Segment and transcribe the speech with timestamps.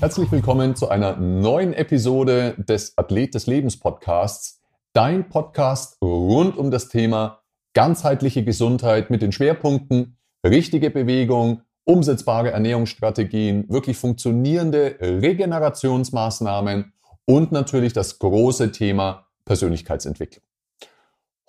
[0.00, 4.62] Herzlich willkommen zu einer neuen Episode des Athlet des Lebens Podcasts.
[4.94, 7.42] Dein Podcast rund um das Thema
[7.74, 16.94] ganzheitliche Gesundheit mit den Schwerpunkten richtige Bewegung, umsetzbare Ernährungsstrategien, wirklich funktionierende Regenerationsmaßnahmen
[17.26, 20.44] und natürlich das große Thema Persönlichkeitsentwicklung.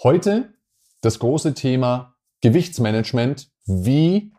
[0.01, 0.53] Heute
[1.01, 3.51] das große Thema Gewichtsmanagement.
[3.65, 4.31] Wie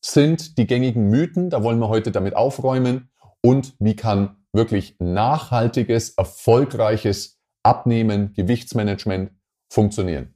[0.00, 1.48] sind die gängigen Mythen?
[1.48, 9.30] Da wollen wir heute damit aufräumen und wie kann wirklich nachhaltiges, erfolgreiches Abnehmen, Gewichtsmanagement
[9.70, 10.34] funktionieren.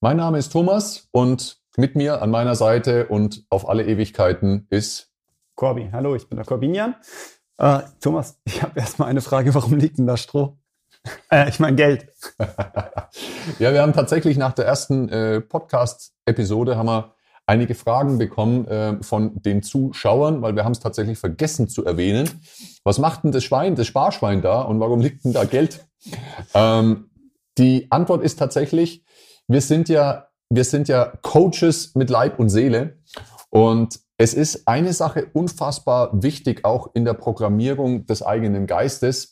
[0.00, 5.12] Mein Name ist Thomas und mit mir an meiner Seite und auf alle Ewigkeiten ist
[5.56, 5.90] Corby.
[5.92, 6.94] Hallo, ich bin der Corbinian.
[7.58, 10.61] Äh, Thomas, ich habe erstmal eine Frage, warum liegt denn da Stroh?
[11.30, 12.06] Äh, ich meine Geld.
[13.58, 17.14] ja, wir haben tatsächlich nach der ersten äh, Podcast-Episode haben wir
[17.46, 22.28] einige Fragen bekommen äh, von den Zuschauern, weil wir haben es tatsächlich vergessen zu erwähnen.
[22.84, 25.84] Was macht denn das Schwein, das Sparschwein da und warum liegt denn da Geld?
[26.54, 27.10] Ähm,
[27.58, 29.04] die Antwort ist tatsächlich,
[29.48, 32.98] wir sind ja, wir sind ja Coaches mit Leib und Seele
[33.50, 39.31] und es ist eine Sache unfassbar wichtig, auch in der Programmierung des eigenen Geistes,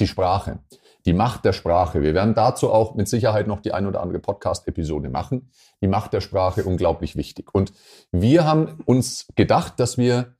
[0.00, 0.60] die Sprache
[1.06, 2.02] die Macht der Sprache.
[2.02, 5.50] Wir werden dazu auch mit Sicherheit noch die ein oder andere Podcast-Episode machen.
[5.82, 7.54] Die Macht der Sprache unglaublich wichtig.
[7.54, 7.72] Und
[8.10, 10.34] wir haben uns gedacht, dass wir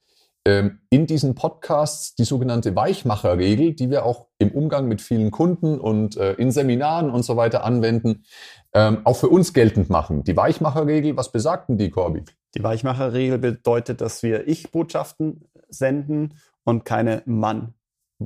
[0.47, 5.79] ähm, in diesen Podcasts die sogenannte Weichmacherregel, die wir auch im Umgang mit vielen Kunden
[5.79, 8.25] und äh, in Seminaren und so weiter anwenden,
[8.73, 10.25] ähm, auch für uns geltend machen.
[10.25, 12.25] Die Weichmacherregel, was besagten die, Corby?
[12.55, 17.75] Die Weichmacherregel bedeutet, dass wir Ich-Botschaften senden und keine Mann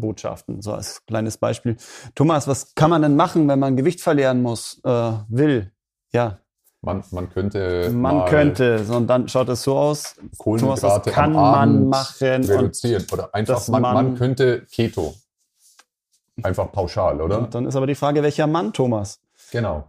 [0.01, 0.63] Botschaften.
[0.63, 1.77] So als kleines Beispiel.
[2.15, 5.73] Thomas, was kann man denn machen, wenn man Gewicht verlieren muss, äh, will?
[6.13, 6.39] Ja.
[6.81, 7.91] Man, man könnte.
[7.91, 10.15] Man könnte, so, und dann schaut es so aus.
[10.39, 12.45] Kohlenhydrate Thomas, was kann man machen?
[12.45, 13.05] Reduzieren.
[13.13, 15.15] Oder einfach, man, man, man könnte Keto.
[16.43, 17.39] Einfach pauschal, oder?
[17.39, 19.21] Und dann ist aber die Frage, welcher Mann, Thomas?
[19.51, 19.89] Genau.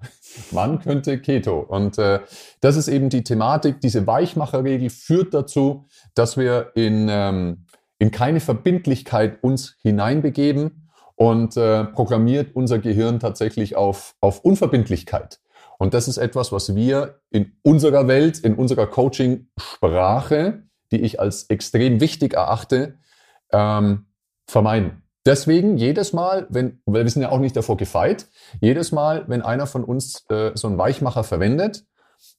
[0.52, 1.60] Man könnte Keto.
[1.60, 2.22] Und äh,
[2.62, 3.82] das ist eben die Thematik.
[3.82, 7.66] Diese Weichmacherregel führt dazu, dass wir in ähm,
[8.00, 15.40] in keine Verbindlichkeit uns hineinbegeben und äh, programmiert unser Gehirn tatsächlich auf, auf Unverbindlichkeit.
[15.78, 21.44] Und das ist etwas, was wir in unserer Welt, in unserer Coaching-Sprache, die ich als
[21.50, 22.98] extrem wichtig erachte,
[23.52, 24.08] ähm,
[24.48, 25.04] vermeiden.
[25.26, 28.28] Deswegen jedes Mal, wenn, weil wir sind ja auch nicht davor gefeit,
[28.62, 31.86] jedes Mal, wenn einer von uns äh, so einen Weichmacher verwendet,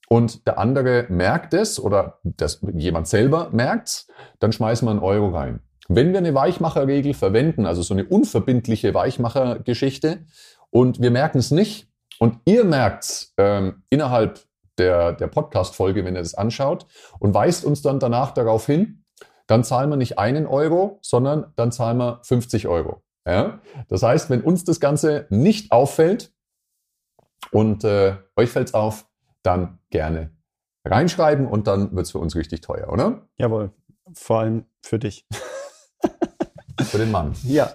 [0.09, 4.09] und der andere merkt es oder das, jemand selber merkt's,
[4.39, 5.61] dann schmeißen wir einen Euro rein.
[5.89, 10.25] Wenn wir eine Weichmacherregel verwenden, also so eine unverbindliche Weichmachergeschichte,
[10.71, 14.41] und wir merken es nicht, und ihr merkt's ähm, innerhalb
[14.79, 16.87] der, der Podcast-Folge, wenn ihr das anschaut,
[17.19, 19.05] und weist uns dann danach darauf hin,
[19.47, 23.03] dann zahlen wir nicht einen Euro, sondern dann zahlen wir 50 Euro.
[23.27, 23.61] Ja?
[23.89, 26.33] Das heißt, wenn uns das Ganze nicht auffällt
[27.51, 29.10] und äh, euch fällt's auf,
[29.43, 30.31] dann gerne
[30.85, 33.29] reinschreiben und dann wird es für uns richtig teuer, oder?
[33.37, 33.73] Jawohl,
[34.15, 35.27] vor allem für dich.
[36.83, 37.35] für den Mann.
[37.45, 37.75] Ja.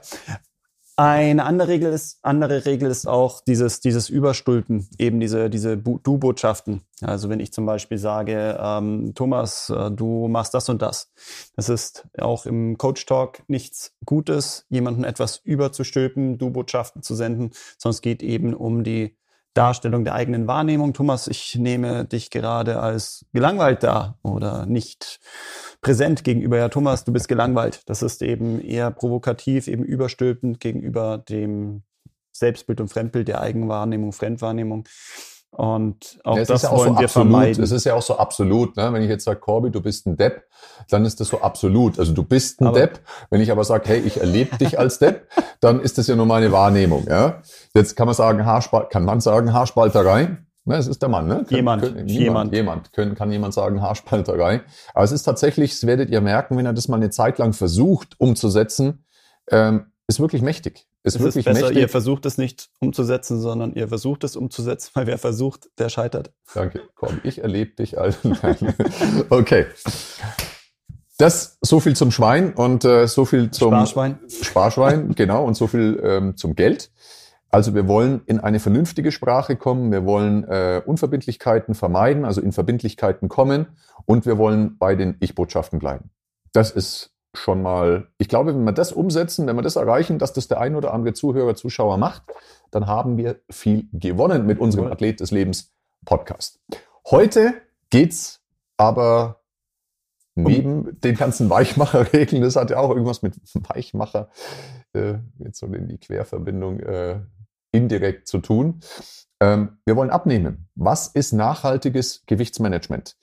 [0.98, 6.84] Eine andere Regel ist, andere Regel ist auch dieses, dieses Überstülpen, eben diese, diese Du-Botschaften.
[7.02, 11.12] Also wenn ich zum Beispiel sage, ähm, Thomas, äh, du machst das und das.
[11.58, 17.52] Das ist auch im Coach Talk nichts Gutes, jemanden etwas überzustülpen, Du-Botschaften zu senden,
[17.84, 19.18] es geht eben um die
[19.56, 20.94] Darstellung der eigenen Wahrnehmung.
[20.94, 25.20] Thomas, ich nehme dich gerade als gelangweilt da oder nicht
[25.82, 26.58] präsent gegenüber.
[26.58, 27.82] Ja, Thomas, du bist gelangweilt.
[27.88, 31.84] Das ist eben eher provokativ, eben überstülpend gegenüber dem
[32.34, 34.88] Selbstbild und Fremdbild der Eigenwahrnehmung, Fremdwahrnehmung.
[35.56, 37.32] Und auch ja, das ja auch wollen so wir absolut.
[37.32, 37.64] vermeiden.
[37.64, 38.76] Es ist ja auch so absolut.
[38.76, 38.92] Ne?
[38.92, 40.44] Wenn ich jetzt sage, Corby, du bist ein Depp,
[40.90, 41.98] dann ist das so absolut.
[41.98, 43.00] Also du bist ein aber Depp.
[43.30, 45.30] Wenn ich aber sage, hey, ich erlebe dich als Depp,
[45.62, 47.06] dann ist das ja nur meine Wahrnehmung.
[47.08, 47.42] Ja?
[47.74, 50.38] Jetzt kann man sagen, Haarspal kann man sagen Haarspalterei?
[50.68, 51.46] Ne, es ist der Mann, ne?
[51.48, 52.94] Können, jemand, können, niemand, jemand, jemand.
[52.94, 54.62] Können, kann jemand sagen Haarspalterei?
[54.94, 57.54] Aber es ist tatsächlich, das werdet ihr merken, wenn ihr das mal eine Zeit lang
[57.54, 59.06] versucht umzusetzen,
[59.52, 60.88] ähm, ist wirklich mächtig.
[61.06, 61.82] Ist es wirklich ist besser, mächtig.
[61.82, 66.32] ihr versucht es nicht umzusetzen, sondern ihr versucht es umzusetzen, weil wer versucht, der scheitert.
[66.54, 68.18] Danke, komm, ich erlebe dich als.
[69.30, 69.68] okay.
[71.18, 74.20] Das so viel zum Schwein und äh, so viel zum Sparschwein.
[74.42, 76.92] Sparschwein, genau, und so viel ähm, zum Geld.
[77.50, 82.52] Also wir wollen in eine vernünftige Sprache kommen, wir wollen äh, Unverbindlichkeiten vermeiden, also in
[82.52, 83.68] Verbindlichkeiten kommen
[84.06, 86.10] und wir wollen bei den Ich-Botschaften bleiben.
[86.52, 90.34] Das ist schon mal, ich glaube, wenn wir das umsetzen, wenn wir das erreichen, dass
[90.34, 92.24] das der ein oder andere Zuhörer, Zuschauer macht,
[92.72, 95.74] dann haben wir viel gewonnen mit unserem Athlet des Lebens
[96.06, 96.60] Podcast.
[97.10, 97.54] Heute
[97.90, 98.42] geht's
[98.78, 99.42] aber
[100.36, 103.36] neben den ganzen Weichmacherregeln, das hat ja auch irgendwas mit
[103.70, 104.30] Weichmacher,
[104.94, 107.22] äh, jetzt so in die Querverbindung äh,
[107.72, 108.82] indirekt zu tun.
[109.40, 110.70] Ähm, wir wollen abnehmen.
[110.76, 113.18] Was ist nachhaltiges Gewichtsmanagement?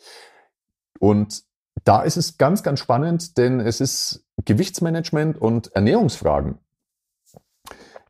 [0.98, 1.44] Und
[1.84, 6.58] da ist es ganz, ganz spannend, denn es ist Gewichtsmanagement und Ernährungsfragen.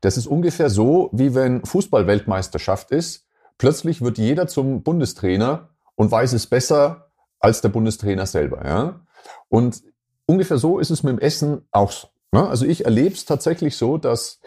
[0.00, 3.26] Das ist ungefähr so, wie wenn Fußball-Weltmeisterschaft ist.
[3.56, 8.66] Plötzlich wird jeder zum Bundestrainer und weiß es besser als der Bundestrainer selber.
[8.66, 9.06] Ja?
[9.48, 9.82] Und
[10.26, 12.10] ungefähr so ist es mit dem Essen auch.
[12.32, 12.48] Ne?
[12.48, 14.40] Also ich erlebe es tatsächlich so, dass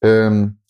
[0.00, 0.60] ähm,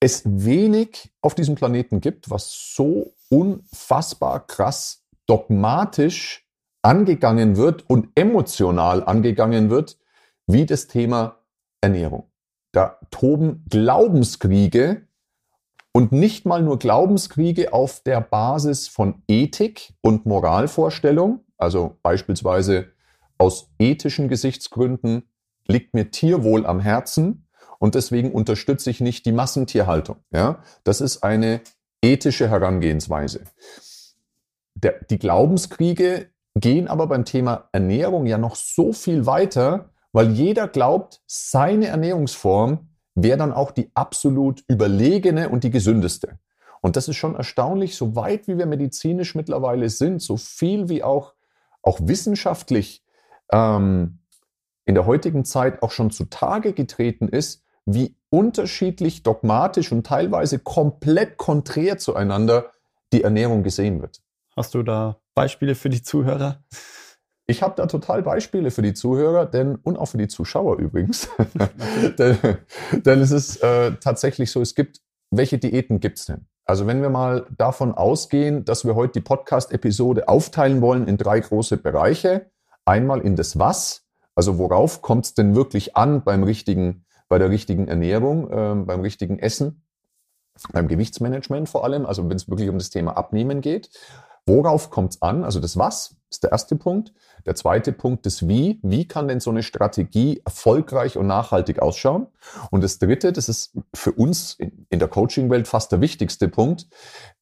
[0.00, 6.45] es wenig auf diesem Planeten gibt, was so unfassbar krass dogmatisch
[6.86, 9.98] angegangen wird und emotional angegangen wird,
[10.46, 11.40] wie das Thema
[11.80, 12.30] Ernährung.
[12.70, 15.08] Da toben Glaubenskriege
[15.92, 22.92] und nicht mal nur Glaubenskriege auf der Basis von Ethik und Moralvorstellung, also beispielsweise
[23.36, 25.24] aus ethischen Gesichtsgründen
[25.66, 27.48] liegt mir Tierwohl am Herzen
[27.80, 30.18] und deswegen unterstütze ich nicht die Massentierhaltung.
[30.30, 31.62] Ja, das ist eine
[32.00, 33.42] ethische Herangehensweise.
[34.74, 40.66] Der, die Glaubenskriege gehen aber beim Thema Ernährung ja noch so viel weiter, weil jeder
[40.66, 46.38] glaubt, seine Ernährungsform wäre dann auch die absolut überlegene und die gesündeste.
[46.80, 51.02] Und das ist schon erstaunlich, so weit wie wir medizinisch mittlerweile sind, so viel wie
[51.02, 51.34] auch,
[51.82, 53.04] auch wissenschaftlich
[53.52, 54.20] ähm,
[54.86, 61.36] in der heutigen Zeit auch schon zutage getreten ist, wie unterschiedlich dogmatisch und teilweise komplett
[61.36, 62.70] konträr zueinander
[63.12, 64.22] die Ernährung gesehen wird.
[64.56, 66.64] Hast du da Beispiele für die Zuhörer?
[67.46, 71.28] Ich habe da total Beispiele für die Zuhörer, denn und auch für die Zuschauer übrigens.
[72.18, 72.38] denn,
[72.90, 75.00] denn, es ist äh, tatsächlich so, es gibt,
[75.30, 76.46] welche Diäten gibt's denn?
[76.64, 81.38] Also wenn wir mal davon ausgehen, dass wir heute die Podcast-Episode aufteilen wollen in drei
[81.38, 82.50] große Bereiche.
[82.84, 84.04] Einmal in das Was,
[84.34, 89.00] also worauf kommt es denn wirklich an beim richtigen, bei der richtigen Ernährung, ähm, beim
[89.00, 89.82] richtigen Essen,
[90.72, 93.90] beim Gewichtsmanagement vor allem, also wenn es wirklich um das Thema Abnehmen geht.
[94.46, 95.44] Worauf kommt es an?
[95.44, 97.12] Also das Was ist der erste Punkt.
[97.46, 98.80] Der zweite Punkt ist Wie.
[98.82, 102.28] Wie kann denn so eine Strategie erfolgreich und nachhaltig ausschauen?
[102.70, 106.88] Und das dritte, das ist für uns in, in der Coaching-Welt fast der wichtigste Punkt,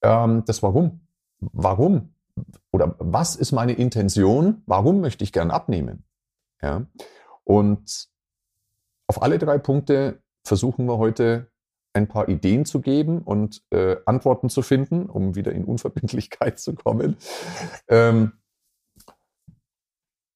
[0.03, 1.07] ähm, das Warum.
[1.41, 2.15] Warum?
[2.73, 4.63] Oder was ist meine Intention?
[4.67, 6.05] Warum möchte ich gern abnehmen?
[6.63, 6.87] Ja.
[7.45, 8.09] Und
[9.07, 11.51] auf alle drei Punkte versuchen wir heute
[11.95, 16.75] ein paar Ideen zu geben und äh, Antworten zu finden, um wieder in Unverbindlichkeit zu
[16.75, 17.17] kommen.
[17.89, 18.33] Ähm,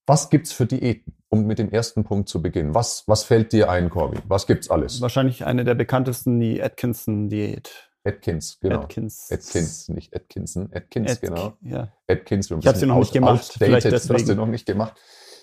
[0.06, 1.14] was gibt's für Diäten?
[1.31, 2.75] Um mit dem ersten Punkt zu beginnen.
[2.75, 4.19] Was, was fällt dir ein, Corby?
[4.26, 5.02] Was gibt's alles?
[5.02, 7.90] Wahrscheinlich eine der bekanntesten, die Atkinson-Diät.
[8.02, 8.81] Atkins, genau.
[8.81, 9.28] Atkins.
[9.31, 10.70] Atkins, nicht Atkinson.
[10.72, 11.52] Atkins, Atk- genau.
[11.61, 11.93] Ja.
[12.06, 12.50] Atkins.
[12.50, 13.44] Ich habe sie noch nicht gemacht.
[13.58, 14.37] Vielleicht Outdated, hast du deswegen.
[14.38, 14.99] noch nicht gemacht.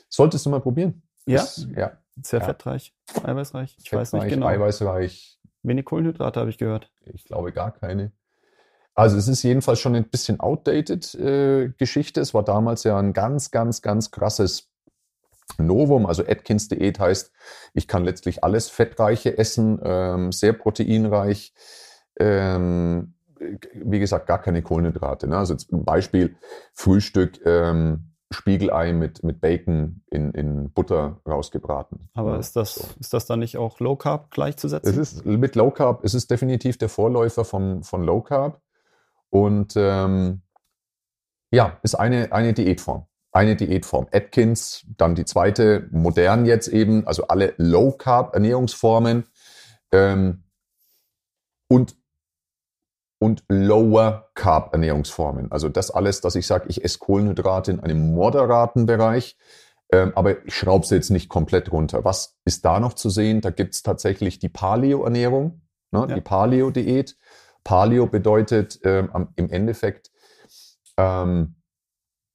[0.10, 1.04] Solltest du mal probieren.
[1.28, 1.42] Ja?
[1.42, 2.00] Das, ja.
[2.24, 2.46] Sehr Ja.
[2.48, 3.78] fettreich, eiweißreich.
[3.84, 4.48] Ich weiß nicht Fettreich, genau.
[4.48, 5.35] Eiweißreich,
[5.68, 6.92] Wenig Kohlenhydrate habe ich gehört.
[7.06, 8.12] Ich glaube gar keine.
[8.94, 12.22] Also es ist jedenfalls schon ein bisschen outdated äh, Geschichte.
[12.22, 14.70] Es war damals ja ein ganz, ganz, ganz krasses
[15.58, 16.06] Novum.
[16.06, 17.32] Also Atkins Diät heißt,
[17.74, 21.54] ich kann letztlich alles Fettreiche essen, ähm, sehr proteinreich.
[22.18, 23.16] Ähm,
[23.74, 25.28] wie gesagt, gar keine Kohlenhydrate.
[25.28, 25.38] Ne?
[25.38, 26.38] Also jetzt ein Beispiel,
[26.74, 32.10] Frühstück, ähm, Spiegelei mit, mit Bacon in, in Butter rausgebraten.
[32.14, 32.86] Aber Ja, ist das, so.
[33.00, 34.92] ist das dann nicht auch Low Carb gleichzusetzen?
[34.92, 38.62] Es ist mit Low Carb, es ist definitiv der Vorläufer von, von Low Carb.
[39.30, 40.42] Und ähm,
[41.52, 43.06] ja, ist eine, eine Diätform.
[43.32, 44.08] Eine Diätform.
[44.12, 49.26] Atkins, dann die zweite, modern jetzt eben, also alle Low Carb Ernährungsformen
[49.92, 50.44] ähm,
[51.68, 51.96] und,
[53.26, 55.52] und Lower Carb Ernährungsformen.
[55.52, 59.36] Also das alles, dass ich sage, ich esse Kohlenhydrate in einem moderaten Bereich,
[59.92, 62.06] ähm, aber ich schraube sie jetzt nicht komplett runter.
[62.06, 63.42] Was ist da noch zu sehen?
[63.42, 66.06] Da gibt's tatsächlich die Paleo-Ernährung, ne?
[66.08, 66.16] Ja.
[66.16, 67.18] die Paleo-Diät.
[67.64, 70.12] Paleo bedeutet ähm, im Endeffekt,
[70.98, 71.56] ähm,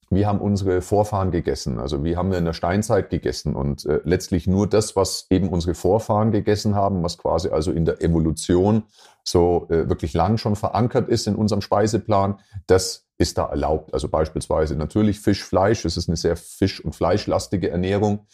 [0.09, 1.79] wir haben unsere Vorfahren gegessen.
[1.79, 5.47] Also wie haben wir in der Steinzeit gegessen und äh, letztlich nur das, was eben
[5.47, 8.83] unsere Vorfahren gegessen haben, was quasi also in der Evolution
[9.23, 13.93] so äh, wirklich lang schon verankert ist in unserem Speiseplan, das ist da erlaubt.
[13.93, 18.25] Also beispielsweise natürlich Fisch, Fleisch, es ist eine sehr fisch- und fleischlastige Ernährung.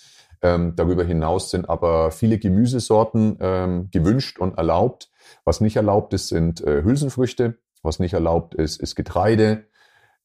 [0.42, 5.10] Ähm, darüber hinaus sind aber viele Gemüsesorten ähm, gewünscht und erlaubt.
[5.44, 7.58] Was nicht erlaubt ist, sind äh, Hülsenfrüchte.
[7.82, 9.66] Was nicht erlaubt ist, ist Getreide.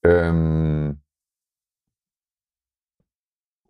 [0.02, 1.00] Ähm,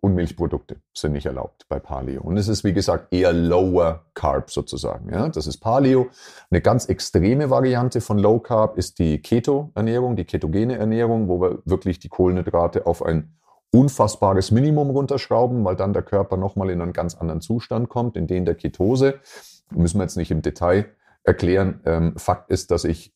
[0.03, 2.23] und Milchprodukte sind nicht erlaubt bei Paleo.
[2.23, 5.09] Und es ist, wie gesagt, eher Lower Carb sozusagen.
[5.09, 5.29] Ja?
[5.29, 6.09] Das ist Paleo.
[6.51, 11.59] Eine ganz extreme Variante von Low Carb ist die Keto-Ernährung, die ketogene Ernährung, wo wir
[11.63, 13.37] wirklich die Kohlenhydrate auf ein
[13.71, 18.27] unfassbares Minimum runterschrauben, weil dann der Körper nochmal in einen ganz anderen Zustand kommt, in
[18.27, 19.21] den der Ketose.
[19.71, 20.87] Müssen wir jetzt nicht im Detail
[21.23, 21.79] erklären.
[21.85, 23.12] Ähm, Fakt ist, dass ich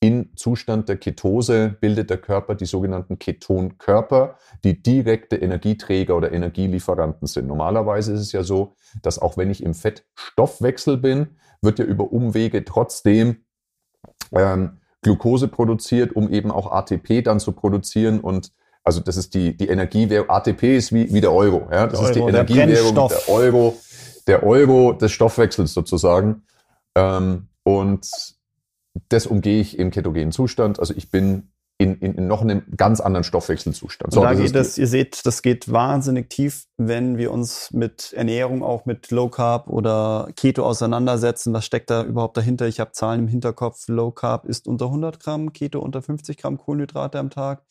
[0.00, 7.26] in Zustand der Ketose bildet der Körper die sogenannten Ketonkörper, die direkte Energieträger oder Energielieferanten
[7.26, 7.48] sind.
[7.48, 12.12] Normalerweise ist es ja so, dass auch wenn ich im Fettstoffwechsel bin, wird ja über
[12.12, 13.38] Umwege trotzdem
[14.32, 18.52] ähm, Glucose produziert, um eben auch ATP dann zu produzieren und
[18.84, 20.30] also das ist die, die Energiewährung.
[20.30, 21.68] ATP ist wie, wie der Euro.
[21.70, 21.88] Ja?
[21.88, 23.76] Das Euro, ist die Energiewährung der, der, Euro,
[24.26, 26.44] der Euro des Stoffwechsels sozusagen.
[26.94, 28.08] Ähm, und
[29.08, 30.80] das umgehe ich im ketogenen Zustand.
[30.80, 34.12] Also ich bin in, in, in noch einem ganz anderen Stoffwechselzustand.
[34.12, 38.64] So, da geht das, ihr seht, das geht wahnsinnig tief, wenn wir uns mit Ernährung,
[38.64, 41.52] auch mit Low Carb oder Keto auseinandersetzen.
[41.52, 42.66] Was steckt da überhaupt dahinter?
[42.66, 43.86] Ich habe Zahlen im Hinterkopf.
[43.86, 47.62] Low Carb ist unter 100 Gramm, Keto unter 50 Gramm Kohlenhydrate am Tag.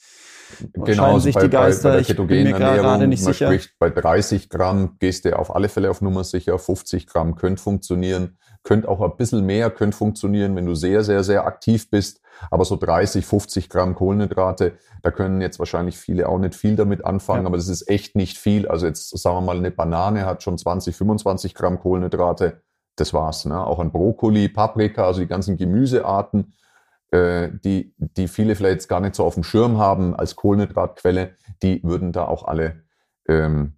[0.73, 1.89] Genau, sich bei, die Geister.
[1.89, 3.47] Bei, bei der ketogenen Ernährung, nicht man sicher.
[3.47, 6.57] spricht bei 30 Gramm, gehst du auf alle Fälle auf Nummer sicher.
[6.57, 11.23] 50 Gramm könnte funktionieren, könnte auch ein bisschen mehr, könnte funktionieren, wenn du sehr, sehr,
[11.23, 12.19] sehr aktiv bist.
[12.51, 17.05] Aber so 30, 50 Gramm Kohlenhydrate, da können jetzt wahrscheinlich viele auch nicht viel damit
[17.05, 17.47] anfangen, ja.
[17.47, 18.67] aber das ist echt nicht viel.
[18.67, 22.61] Also jetzt sagen wir mal, eine Banane hat schon 20, 25 Gramm Kohlenhydrate.
[22.97, 23.45] Das war's.
[23.45, 23.57] Ne?
[23.65, 26.53] Auch ein Brokkoli, Paprika, also die ganzen Gemüsearten,
[27.11, 31.37] äh, die, die viele vielleicht jetzt gar nicht so auf dem Schirm haben als Kohlenhydratquelle,
[31.63, 32.83] die würden da auch alle
[33.29, 33.77] ähm,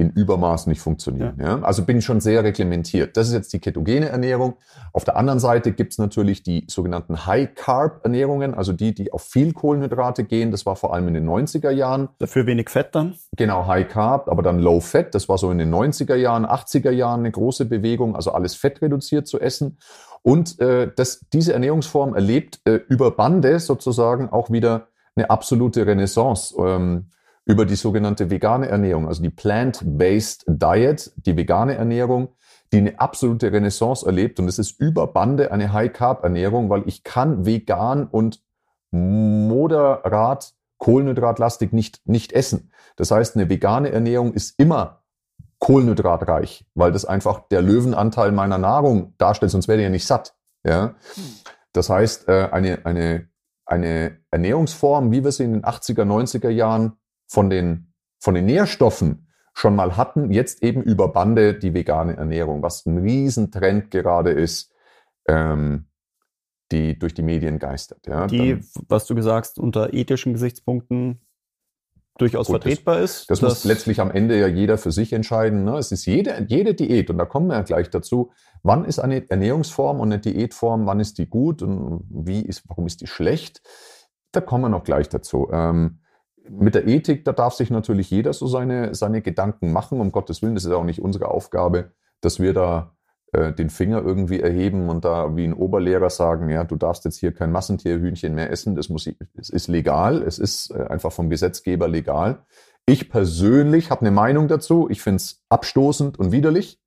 [0.00, 1.36] in Übermaß nicht funktionieren.
[1.38, 1.58] Ja.
[1.58, 1.62] ja.
[1.62, 3.18] Also bin ich schon sehr reglementiert.
[3.18, 4.54] Das ist jetzt die ketogene Ernährung.
[4.94, 10.24] Auf der anderen Seite gibt's natürlich die sogenannten High-Carb-Ernährungen, also die, die auf viel Kohlenhydrate
[10.24, 10.52] gehen.
[10.52, 12.08] Das war vor allem in den 90er Jahren.
[12.18, 13.16] Dafür wenig Fett dann?
[13.36, 15.14] Genau, High-Carb, aber dann Low-Fat.
[15.14, 18.80] Das war so in den 90er Jahren, 80er Jahren eine große Bewegung, also alles Fett
[18.80, 19.76] reduziert zu essen.
[20.22, 26.54] Und äh, das, diese Ernährungsform erlebt äh, über Bande sozusagen auch wieder eine absolute Renaissance.
[26.58, 27.10] Ähm,
[27.50, 32.28] über die sogenannte vegane Ernährung, also die Plant-Based Diet, die vegane Ernährung,
[32.72, 34.38] die eine absolute Renaissance erlebt.
[34.38, 38.40] Und es ist über Bande eine High-Carb-Ernährung, weil ich kann vegan und
[38.92, 42.70] moderat kohlenhydratlastig nicht, nicht essen.
[42.94, 45.02] Das heißt, eine vegane Ernährung ist immer
[45.58, 50.36] kohlenhydratreich, weil das einfach der Löwenanteil meiner Nahrung darstellt, sonst wäre ich ja nicht satt.
[50.64, 50.94] Ja?
[51.72, 53.28] Das heißt, äh, eine, eine,
[53.66, 56.99] eine Ernährungsform, wie wir sie in den 80er, 90er Jahren
[57.30, 62.62] von den, von den Nährstoffen schon mal hatten, jetzt eben über Bande die vegane Ernährung,
[62.62, 64.72] was ein Riesentrend gerade ist,
[65.28, 65.86] ähm,
[66.72, 68.06] die durch die Medien geistert.
[68.06, 68.26] Ja.
[68.26, 71.20] Die, Dann, was du gesagt hast, unter ethischen Gesichtspunkten
[72.18, 73.30] durchaus gut, vertretbar das, ist.
[73.30, 75.64] Das muss letztlich am Ende ja jeder für sich entscheiden.
[75.64, 75.78] Ne?
[75.78, 78.32] Es ist jede, jede Diät, und da kommen wir ja gleich dazu,
[78.62, 82.86] wann ist eine Ernährungsform und eine Diätform, wann ist die gut und wie ist, warum
[82.86, 83.62] ist die schlecht?
[84.32, 85.48] Da kommen wir noch gleich dazu.
[85.52, 85.99] Ähm,
[86.58, 90.00] mit der Ethik, da darf sich natürlich jeder so seine, seine Gedanken machen.
[90.00, 92.94] Um Gottes Willen, das ist auch nicht unsere Aufgabe, dass wir da
[93.32, 97.18] äh, den Finger irgendwie erheben und da wie ein Oberlehrer sagen, ja, du darfst jetzt
[97.18, 98.74] hier kein Massentierhühnchen mehr essen.
[98.74, 100.22] Das muss, es ist legal.
[100.22, 102.44] Es ist äh, einfach vom Gesetzgeber legal.
[102.86, 104.88] Ich persönlich habe eine Meinung dazu.
[104.90, 106.80] Ich finde es abstoßend und widerlich.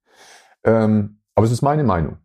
[0.66, 2.18] Ähm, aber es ist meine Meinung.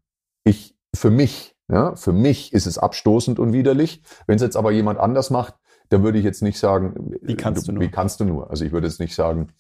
[0.43, 4.03] Ich, für mich, ja, für mich ist es abstoßend und widerlich.
[4.27, 5.55] Wenn es jetzt aber jemand anders macht,
[5.89, 7.83] da würde ich jetzt nicht sagen, wie kannst du, du nur?
[7.83, 8.51] Wie kannst du nur?
[8.51, 9.53] Also ich würde jetzt nicht sagen,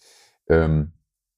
[0.48, 0.92] ähm,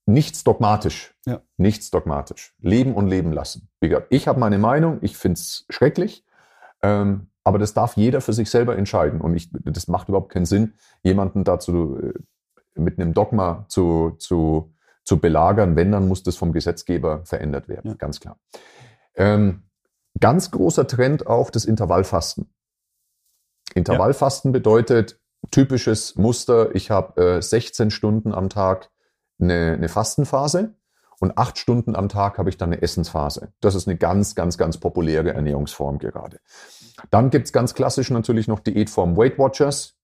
[0.07, 1.15] nichts dogmatisch.
[1.27, 1.41] Ja.
[1.57, 2.55] Nichts dogmatisch.
[2.61, 3.69] Leben und leben lassen.
[3.81, 6.25] Wie gesagt, ich habe meine Meinung, ich finde es schrecklich,
[6.83, 9.21] ähm, aber das darf jeder für sich selber entscheiden.
[9.21, 12.13] Und ich, das macht überhaupt keinen Sinn, jemanden dazu äh,
[12.75, 14.73] mit einem Dogma zu, zu,
[15.05, 15.77] zu belagern.
[15.77, 17.95] Wenn, dann muss das vom Gesetzgeber verändert werden, ja.
[17.95, 18.39] ganz klar.
[19.15, 19.63] Ähm,
[20.19, 22.51] ganz großer Trend auch das Intervallfasten.
[23.75, 24.53] Intervallfasten ja.
[24.53, 28.91] bedeutet typisches Muster, ich habe äh, 16 Stunden am Tag
[29.41, 30.75] eine, eine Fastenphase
[31.21, 33.53] und acht Stunden am Tag habe ich dann eine Essensphase.
[33.61, 36.41] Das ist eine ganz, ganz, ganz populäre Ernährungsform gerade.
[37.11, 39.97] Dann gibt's ganz klassisch natürlich noch Diätform Weight Watchers.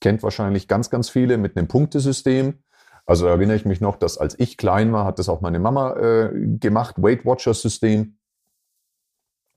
[0.00, 2.62] Kennt wahrscheinlich ganz, ganz viele mit einem Punktesystem.
[3.04, 5.94] Also erinnere ich mich noch, dass als ich klein war, hat das auch meine Mama
[5.96, 8.18] äh, gemacht, Weight Watchers System.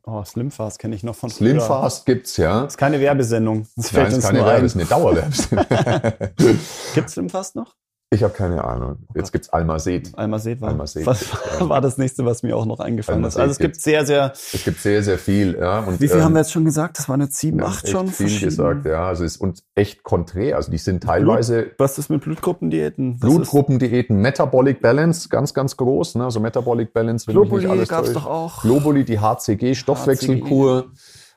[0.07, 1.49] Oh, Slimfast kenne ich noch von früher.
[1.49, 2.61] Slimfast gibt's, ja.
[2.61, 3.67] Das ist keine Werbesendung.
[3.75, 5.65] Das Nein, ist keine Werbesendung, eine Dauerwerbesendung.
[6.93, 7.75] gibt's Slimfast noch?
[8.11, 8.99] Ich habe keine Ahnung.
[9.15, 10.11] Jetzt gibt's Almazet.
[10.15, 11.05] Almazet war, Almazet.
[11.05, 11.25] was
[11.59, 13.35] war das nächste, was mir auch noch eingefallen ist.
[13.35, 15.57] Almazet Also es gibt sehr, sehr, Es gibt sehr, sehr viel.
[15.59, 15.79] Ja.
[15.79, 16.99] Und, wie viel ähm, haben wir jetzt schon gesagt?
[16.99, 18.07] Das waren jetzt sieben, haben acht echt schon.
[18.07, 19.07] viel gesagt, ja.
[19.07, 20.55] Also es ist und echt konträr.
[20.55, 23.17] Also die sind teilweise Was ist mit Blutgruppendiäten?
[23.21, 26.15] Was Blutgruppendiäten, Metabolic Balance, ganz, ganz groß.
[26.15, 26.25] Ne?
[26.25, 28.17] Also Metabolic Balance, ist, Globuli alles gab's täuscht.
[28.17, 28.61] doch auch.
[28.61, 30.91] Globuli, die HCG, Stoffwechselkur.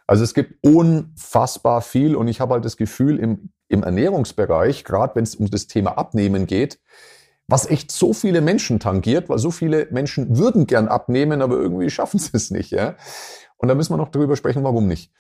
[0.07, 5.15] Also es gibt unfassbar viel und ich habe halt das Gefühl im, im Ernährungsbereich, gerade
[5.15, 6.81] wenn es um das Thema Abnehmen geht,
[7.49, 11.91] was echt so viele Menschen tangiert, weil so viele Menschen würden gern abnehmen, aber irgendwie
[11.91, 12.71] schaffen sie es nicht.
[12.71, 12.97] Ja?
[13.57, 15.13] Und da müssen wir noch drüber sprechen, warum nicht.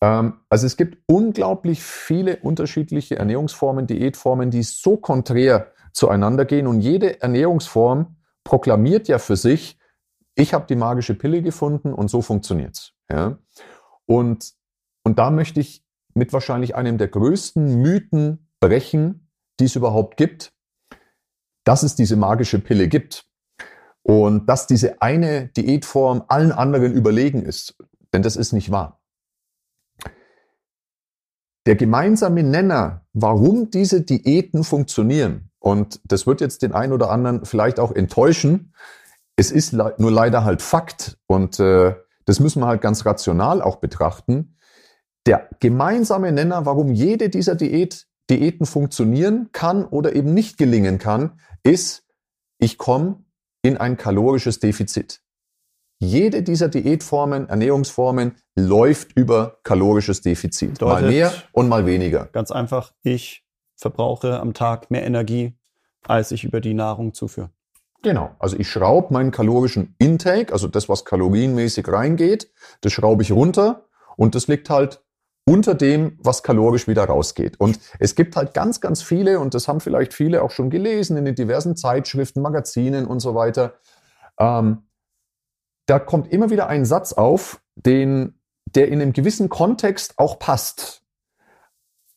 [0.00, 6.80] Ähm, also es gibt unglaublich viele unterschiedliche Ernährungsformen, Diätformen, die so konträr zueinander gehen und
[6.80, 9.78] jede Ernährungsform proklamiert ja für sich,
[10.36, 12.92] ich habe die magische Pille gefunden und so funktioniert's.
[13.10, 13.38] Ja?
[14.06, 14.52] Und,
[15.04, 15.83] und da möchte ich
[16.14, 19.30] mit wahrscheinlich einem der größten Mythen brechen,
[19.60, 20.52] die es überhaupt gibt,
[21.64, 23.26] dass es diese magische Pille gibt
[24.02, 27.76] und dass diese eine Diätform allen anderen überlegen ist.
[28.12, 29.00] Denn das ist nicht wahr.
[31.66, 37.46] Der gemeinsame Nenner, warum diese Diäten funktionieren, und das wird jetzt den einen oder anderen
[37.46, 38.74] vielleicht auch enttäuschen,
[39.36, 43.76] es ist nur leider halt Fakt und äh, das müssen wir halt ganz rational auch
[43.76, 44.53] betrachten.
[45.26, 51.38] Der gemeinsame Nenner, warum jede dieser Diät, Diäten funktionieren kann oder eben nicht gelingen kann,
[51.62, 52.06] ist,
[52.58, 53.24] ich komme
[53.62, 55.20] in ein kalorisches Defizit.
[55.98, 60.80] Jede dieser Diätformen, Ernährungsformen läuft über kalorisches Defizit.
[60.80, 62.26] mal Bedeutet- mehr und mal weniger.
[62.26, 63.44] Ganz einfach, ich
[63.76, 65.54] verbrauche am Tag mehr Energie,
[66.06, 67.50] als ich über die Nahrung zuführe.
[68.02, 68.34] Genau.
[68.38, 72.50] Also ich schraube meinen kalorischen Intake, also das, was kalorienmäßig reingeht,
[72.82, 75.02] das schraube ich runter und das liegt halt
[75.46, 77.60] unter dem, was kalorisch wieder rausgeht.
[77.60, 81.16] Und es gibt halt ganz, ganz viele, und das haben vielleicht viele auch schon gelesen
[81.16, 83.74] in den diversen Zeitschriften, Magazinen und so weiter.
[84.38, 84.88] Ähm,
[85.86, 88.40] da kommt immer wieder ein Satz auf, den,
[88.74, 91.02] der in einem gewissen Kontext auch passt,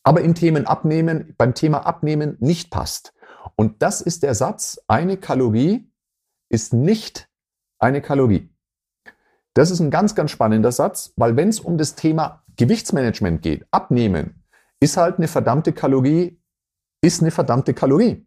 [0.02, 3.12] aber in Themen abnehmen, beim Thema Abnehmen nicht passt.
[3.56, 5.92] Und das ist der Satz, eine Kalorie
[6.48, 7.28] ist nicht
[7.78, 8.48] eine Kalorie.
[9.54, 13.66] Das ist ein ganz, ganz spannender Satz, weil wenn es um das Thema Gewichtsmanagement geht,
[13.70, 14.44] Abnehmen,
[14.80, 16.40] ist halt eine verdammte Kalorie,
[17.00, 18.26] ist eine verdammte Kalorie.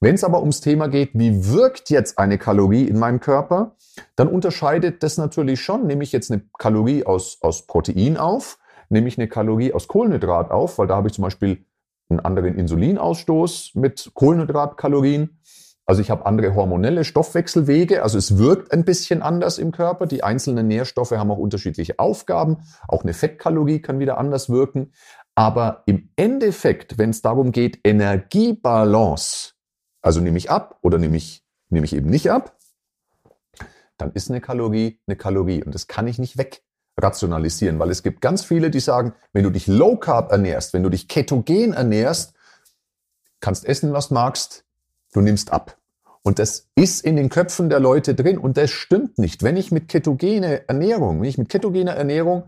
[0.00, 3.76] Wenn es aber ums Thema geht, wie wirkt jetzt eine Kalorie in meinem Körper,
[4.14, 9.08] dann unterscheidet das natürlich schon, nehme ich jetzt eine Kalorie aus, aus Protein auf, nehme
[9.08, 11.64] ich eine Kalorie aus Kohlenhydrat auf, weil da habe ich zum Beispiel
[12.08, 15.40] einen anderen Insulinausstoß mit Kohlenhydratkalorien.
[15.88, 20.04] Also ich habe andere hormonelle Stoffwechselwege, also es wirkt ein bisschen anders im Körper.
[20.04, 22.58] Die einzelnen Nährstoffe haben auch unterschiedliche Aufgaben.
[22.86, 24.92] Auch eine Fettkalorie kann wieder anders wirken.
[25.34, 29.54] Aber im Endeffekt, wenn es darum geht, Energiebalance,
[30.02, 32.58] also nehme ich ab oder nehme ich, nehme ich eben nicht ab,
[33.96, 35.64] dann ist eine Kalorie eine Kalorie.
[35.64, 39.50] Und das kann ich nicht wegrationalisieren, weil es gibt ganz viele, die sagen, wenn du
[39.50, 42.34] dich low carb ernährst, wenn du dich ketogen ernährst,
[43.40, 44.66] kannst essen, was magst,
[45.14, 45.77] du nimmst ab.
[46.28, 49.42] Und das ist in den Köpfen der Leute drin und das stimmt nicht.
[49.42, 52.42] Wenn ich mit ketogene Ernährung, wenn ich mit ketogener Ernährung,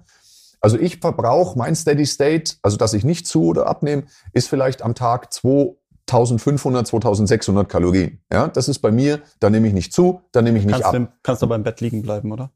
[0.61, 4.03] also ich verbrauche mein Steady State, also dass ich nicht zu oder abnehme,
[4.35, 8.21] ist vielleicht am Tag 2500, 2600 Kalorien.
[8.31, 10.87] Ja, das ist bei mir, da nehme ich nicht zu, da nehme ich nicht Kannst,
[10.87, 10.95] ab.
[10.95, 12.51] du, kannst du aber im Bett liegen bleiben, oder?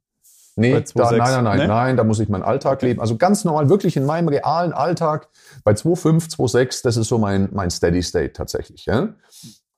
[0.57, 1.67] Nee, da, 2,6, nein, nein, nein, ne?
[1.69, 3.01] nein, da muss ich meinen Alltag leben.
[3.01, 5.31] Also ganz normal, wirklich in meinem realen Alltag
[5.65, 8.85] bei 2,5, 2,6, das ist so mein, mein Steady State tatsächlich.
[8.85, 9.15] Ja?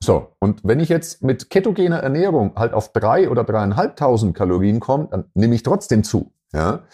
[0.02, 5.08] So, und wenn ich jetzt mit ketogener Ernährung halt auf drei oder dreieinhalbtausend Kalorien komme,
[5.10, 6.32] dann nehme ich trotzdem zu.
[6.52, 6.84] Ja?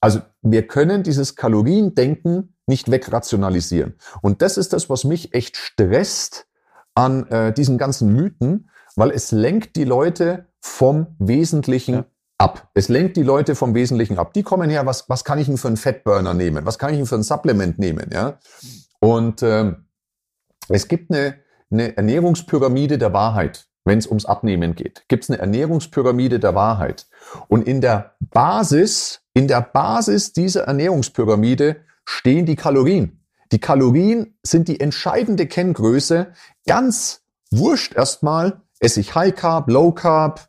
[0.00, 3.94] Also wir können dieses Kaloriendenken nicht wegrationalisieren.
[4.22, 6.46] Und das ist das, was mich echt stresst
[6.94, 12.04] an äh, diesen ganzen Mythen, weil es lenkt die Leute vom Wesentlichen Ja.
[12.38, 12.68] ab.
[12.74, 14.34] Es lenkt die Leute vom Wesentlichen ab.
[14.34, 16.66] Die kommen her, was, was kann ich denn für einen Fettburner nehmen?
[16.66, 18.10] Was kann ich denn für ein Supplement nehmen?
[18.12, 18.38] Ja?
[19.00, 19.86] Und ähm,
[20.68, 21.36] es gibt eine,
[21.70, 25.04] eine Ernährungspyramide der Wahrheit, wenn es ums Abnehmen geht.
[25.08, 27.06] Gibt es eine Ernährungspyramide der Wahrheit.
[27.48, 33.24] Und in der Basis, in der Basis dieser Ernährungspyramide stehen die Kalorien.
[33.52, 36.32] Die Kalorien sind die entscheidende Kenngröße.
[36.66, 40.48] Ganz wurscht erstmal, esse ich High Carb, Low Carb,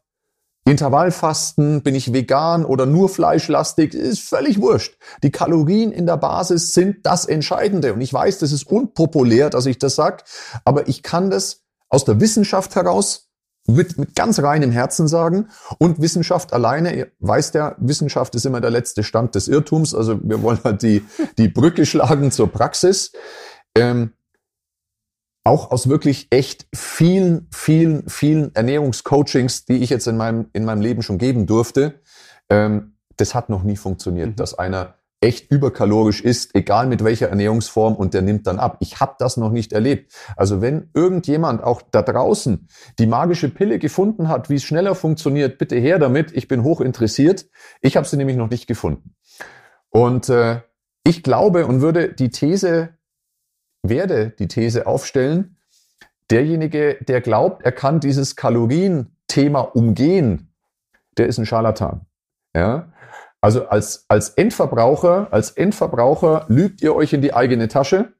[0.65, 4.97] Intervallfasten, bin ich vegan oder nur fleischlastig, ist völlig wurscht.
[5.23, 7.93] Die Kalorien in der Basis sind das Entscheidende.
[7.93, 10.23] Und ich weiß, das ist unpopulär, dass ich das sage,
[10.65, 13.29] aber ich kann das aus der Wissenschaft heraus
[13.67, 15.49] mit, mit ganz reinem Herzen sagen.
[15.77, 19.95] Und Wissenschaft alleine, ihr weißt ja, Wissenschaft ist immer der letzte Stand des Irrtums.
[19.95, 21.03] Also wir wollen halt die,
[21.37, 23.11] die Brücke schlagen zur Praxis.
[23.75, 24.13] Ähm,
[25.43, 30.81] auch aus wirklich echt vielen, vielen, vielen Ernährungscoachings, die ich jetzt in meinem, in meinem
[30.81, 32.01] Leben schon geben durfte,
[32.49, 34.35] ähm, das hat noch nie funktioniert, mhm.
[34.35, 38.77] dass einer echt überkalorisch ist, egal mit welcher Ernährungsform und der nimmt dann ab.
[38.79, 40.13] Ich habe das noch nicht erlebt.
[40.37, 45.57] Also wenn irgendjemand auch da draußen die magische Pille gefunden hat, wie es schneller funktioniert,
[45.57, 46.31] bitte her damit.
[46.31, 47.47] Ich bin hoch interessiert.
[47.81, 49.15] Ich habe sie nämlich noch nicht gefunden.
[49.89, 50.61] Und äh,
[51.03, 52.89] ich glaube und würde die These,
[53.83, 55.57] werde die These aufstellen,
[56.29, 60.53] derjenige, der glaubt, er kann dieses Kalorien-Thema umgehen,
[61.17, 62.05] der ist ein Scharlatan.
[62.55, 62.91] Ja?
[63.41, 68.13] Also als, als Endverbraucher, als Endverbraucher lügt ihr euch in die eigene Tasche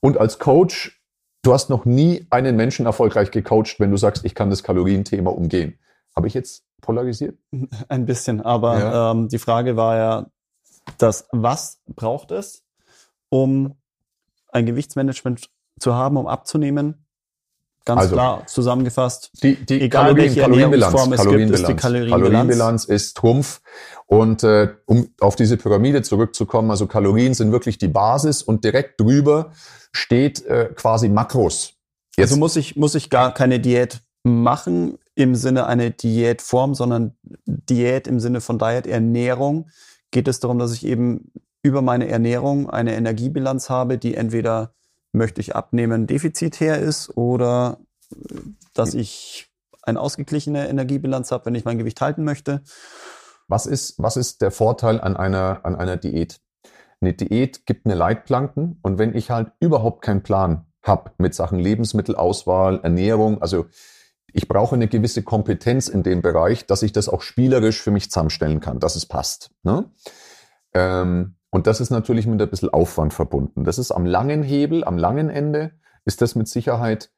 [0.00, 1.02] und als Coach,
[1.42, 5.30] du hast noch nie einen Menschen erfolgreich gecoacht, wenn du sagst, ich kann das Kalorienthema
[5.30, 5.78] umgehen.
[6.14, 7.38] Habe ich jetzt polarisiert?
[7.88, 9.10] Ein bisschen, aber ja.
[9.10, 10.26] ähm, die Frage war ja,
[10.98, 12.64] das was braucht es,
[13.28, 13.76] um
[14.52, 15.48] ein Gewichtsmanagement
[15.80, 17.04] zu haben, um abzunehmen?
[17.84, 19.32] Ganz also, klar zusammengefasst.
[19.42, 22.22] Die, die egal Kalorien, Kalorienbilanz, Kalorienbilanz, ist die Kalorienbilanz.
[22.22, 23.60] Kalorienbilanz ist Trumpf.
[24.06, 29.00] Und äh, um auf diese Pyramide zurückzukommen, also Kalorien sind wirklich die Basis und direkt
[29.00, 29.50] drüber
[29.90, 31.74] steht äh, quasi Makros.
[32.16, 37.16] Jetzt also muss ich, muss ich gar keine Diät machen im Sinne einer Diätform, sondern
[37.46, 39.70] Diät im Sinne von Diet, Ernährung.
[40.10, 41.32] Geht es darum, dass ich eben
[41.62, 44.74] über meine Ernährung eine Energiebilanz habe, die entweder
[45.12, 47.78] möchte ich abnehmen, defizitär ist oder
[48.12, 48.34] äh,
[48.74, 49.48] dass ich
[49.82, 52.62] eine ausgeglichene Energiebilanz habe, wenn ich mein Gewicht halten möchte.
[53.48, 56.40] Was ist, was ist der Vorteil an einer, an einer Diät?
[57.00, 61.58] Eine Diät gibt mir Leitplanken und wenn ich halt überhaupt keinen Plan habe mit Sachen
[61.58, 63.66] Lebensmittelauswahl, Ernährung, also
[64.32, 68.10] ich brauche eine gewisse Kompetenz in dem Bereich, dass ich das auch spielerisch für mich
[68.10, 69.50] zusammenstellen kann, dass es passt.
[69.62, 69.90] Ne?
[70.74, 73.64] Ähm, und das ist natürlich mit ein bisschen Aufwand verbunden.
[73.64, 75.72] Das ist am langen Hebel, am langen Ende
[76.06, 77.12] ist das mit Sicherheit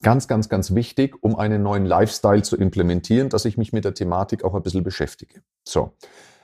[0.00, 3.94] ganz, ganz, ganz wichtig, um einen neuen Lifestyle zu implementieren, dass ich mich mit der
[3.94, 5.42] Thematik auch ein bisschen beschäftige.
[5.64, 5.92] So.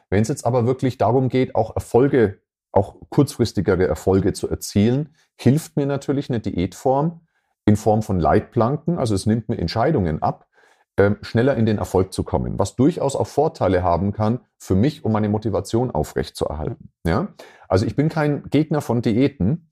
[0.08, 2.40] Wenn es jetzt aber wirklich darum geht, auch Erfolge,
[2.72, 7.20] auch kurzfristigere Erfolge zu erzielen, hilft mir natürlich eine Diätform
[7.64, 10.48] in Form von Leitplanken, also es nimmt mir Entscheidungen ab,
[10.96, 15.04] ähm, schneller in den Erfolg zu kommen, was durchaus auch Vorteile haben kann für mich,
[15.04, 16.90] um meine Motivation aufrechtzuerhalten.
[17.06, 17.28] Ja?
[17.68, 19.70] Also ich bin kein Gegner von Diäten,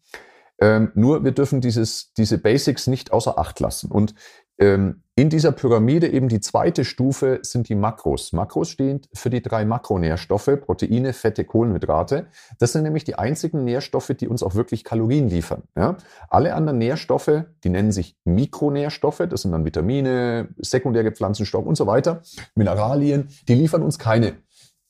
[0.61, 3.91] ähm, nur wir dürfen dieses, diese Basics nicht außer Acht lassen.
[3.91, 4.15] Und
[4.59, 8.33] ähm, in dieser Pyramide eben die zweite Stufe sind die Makros.
[8.33, 12.29] Makros stehen für die drei Makronährstoffe, Proteine, Fette, Kohlenhydrate.
[12.61, 15.65] Das sind nämlich die einzigen Nährstoffe, die uns auch wirklich Kalorien liefern.
[15.77, 15.97] Ja?
[16.29, 21.89] Alle anderen Nährstoffe, die nennen sich Mikronährstoffe, das sind dann Vitamine, sekundäre Pflanzenstoffe und so
[21.89, 22.23] weiter,
[22.55, 24.35] Mineralien, die liefern uns keine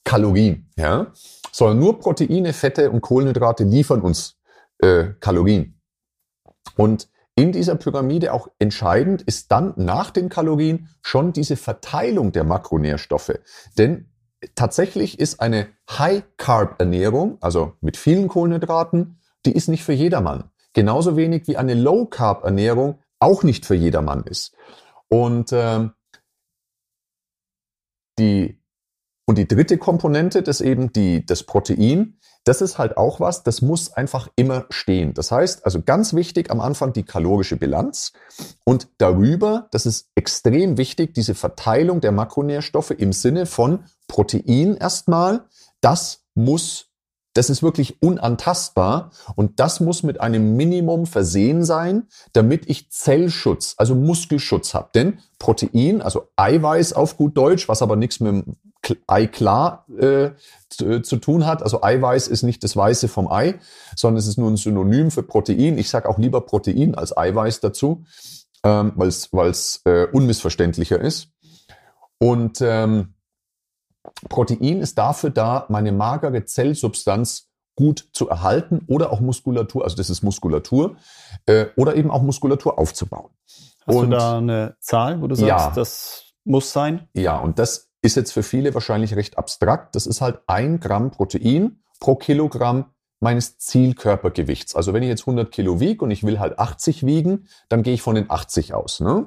[0.04, 1.07] Kalorien, ja?
[1.52, 4.37] sondern nur Proteine, Fette und Kohlenhydrate liefern uns
[4.81, 5.81] äh, Kalorien.
[6.76, 12.42] Und in dieser Pyramide auch entscheidend ist dann nach den Kalorien schon diese Verteilung der
[12.42, 13.38] Makronährstoffe.
[13.79, 14.11] Denn
[14.57, 20.51] tatsächlich ist eine High-Carb-Ernährung, also mit vielen Kohlenhydraten, die ist nicht für jedermann.
[20.72, 24.57] Genauso wenig wie eine Low-Carb-Ernährung auch nicht für jedermann ist.
[25.07, 25.92] Und ähm,
[28.18, 28.58] die
[29.29, 33.61] und die dritte Komponente, das eben die, das Protein, das ist halt auch was, das
[33.61, 35.12] muss einfach immer stehen.
[35.12, 38.14] Das heißt, also ganz wichtig am Anfang die kalorische Bilanz
[38.64, 45.45] und darüber, das ist extrem wichtig, diese Verteilung der Makronährstoffe im Sinne von Protein erstmal,
[45.83, 46.87] das muss
[47.35, 53.75] das ist wirklich unantastbar und das muss mit einem Minimum versehen sein, damit ich Zellschutz,
[53.77, 54.88] also Muskelschutz habe.
[54.93, 58.45] Denn Protein, also Eiweiß auf gut Deutsch, was aber nichts mit
[59.07, 60.31] Ei klar äh,
[60.69, 61.62] zu, zu, tun hat.
[61.62, 63.59] Also Eiweiß ist nicht das Weiße vom Ei,
[63.97, 65.79] sondern es ist nur ein Synonym für Protein.
[65.79, 68.05] Ich sage auch lieber Protein als Eiweiß dazu,
[68.64, 69.09] ähm, weil
[69.51, 71.29] es äh, unmissverständlicher ist.
[72.19, 73.14] Und ähm,
[74.29, 80.11] Protein ist dafür da, meine magere Zellsubstanz gut zu erhalten oder auch Muskulatur, also das
[80.11, 80.97] ist Muskulatur,
[81.47, 83.31] äh, oder eben auch Muskulatur aufzubauen.
[83.87, 87.09] Hast und, du da eine Zahl, wo du sagst, ja, das muss sein?
[87.14, 89.95] Ja, und das ist jetzt für viele wahrscheinlich recht abstrakt.
[89.95, 92.87] Das ist halt ein Gramm Protein pro Kilogramm
[93.21, 94.77] meines Zielkörpergewichts.
[94.77, 97.95] Also wenn ich jetzt 100 Kilo wiege und ich will halt 80 wiegen, dann gehe
[97.95, 99.01] ich von den 80 aus.
[99.01, 99.27] Ne?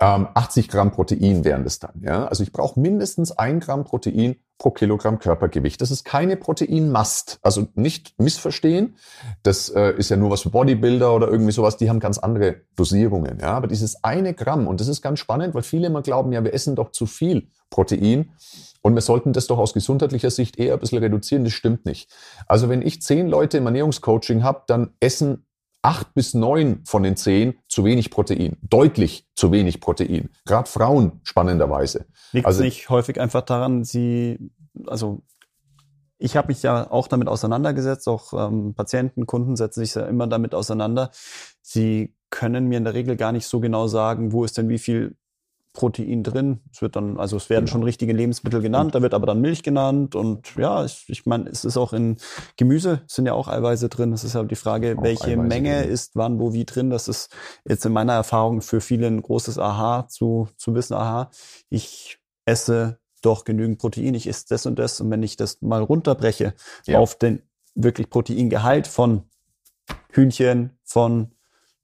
[0.00, 2.00] Ähm, 80 Gramm Protein wären das dann.
[2.02, 2.26] Ja?
[2.26, 5.80] Also ich brauche mindestens ein Gramm Protein pro Kilogramm Körpergewicht.
[5.80, 7.38] Das ist keine Proteinmast.
[7.42, 8.96] Also nicht missverstehen.
[9.42, 11.76] Das äh, ist ja nur was für Bodybuilder oder irgendwie sowas.
[11.76, 13.38] Die haben ganz andere Dosierungen.
[13.40, 13.52] Ja?
[13.52, 16.54] Aber dieses eine Gramm, und das ist ganz spannend, weil viele immer glauben, ja, wir
[16.54, 18.30] essen doch zu viel Protein.
[18.82, 21.42] Und wir sollten das doch aus gesundheitlicher Sicht eher ein bisschen reduzieren.
[21.42, 22.08] Das stimmt nicht.
[22.46, 25.44] Also wenn ich zehn Leute im Ernährungscoaching habe, dann essen
[25.88, 28.58] acht bis neun von den zehn zu wenig Protein.
[28.60, 30.28] Deutlich zu wenig Protein.
[30.44, 32.04] Gerade Frauen spannenderweise.
[32.32, 34.38] Liegt also, nicht häufig einfach daran, sie,
[34.86, 35.22] also
[36.18, 40.26] ich habe mich ja auch damit auseinandergesetzt, auch ähm, Patienten, Kunden setzen sich ja immer
[40.26, 41.10] damit auseinander.
[41.62, 44.78] Sie können mir in der Regel gar nicht so genau sagen, wo ist denn wie
[44.78, 45.16] viel
[45.78, 46.58] Protein drin.
[46.72, 47.74] Es wird dann, also es werden genau.
[47.74, 51.48] schon richtige Lebensmittel genannt, da wird aber dann Milch genannt und ja, ich, ich meine,
[51.48, 52.16] es ist auch in
[52.56, 54.12] Gemüse sind ja auch Eiweiße drin.
[54.12, 55.90] Es ist halt die Frage, auch welche Eiweiße Menge drin.
[55.90, 56.90] ist wann, wo, wie drin.
[56.90, 57.30] Das ist
[57.64, 61.30] jetzt in meiner Erfahrung für viele ein großes Aha zu, zu wissen, aha,
[61.70, 65.82] ich esse doch genügend Protein, ich esse das und das und wenn ich das mal
[65.82, 66.54] runterbreche
[66.86, 66.98] ja.
[66.98, 67.42] auf den
[67.76, 69.30] wirklich Proteingehalt von
[70.10, 71.30] Hühnchen, von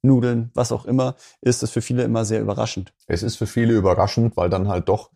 [0.05, 2.93] Nudeln, was auch immer, ist es für viele immer sehr überraschend.
[3.07, 5.11] Es ist für viele überraschend, weil dann halt doch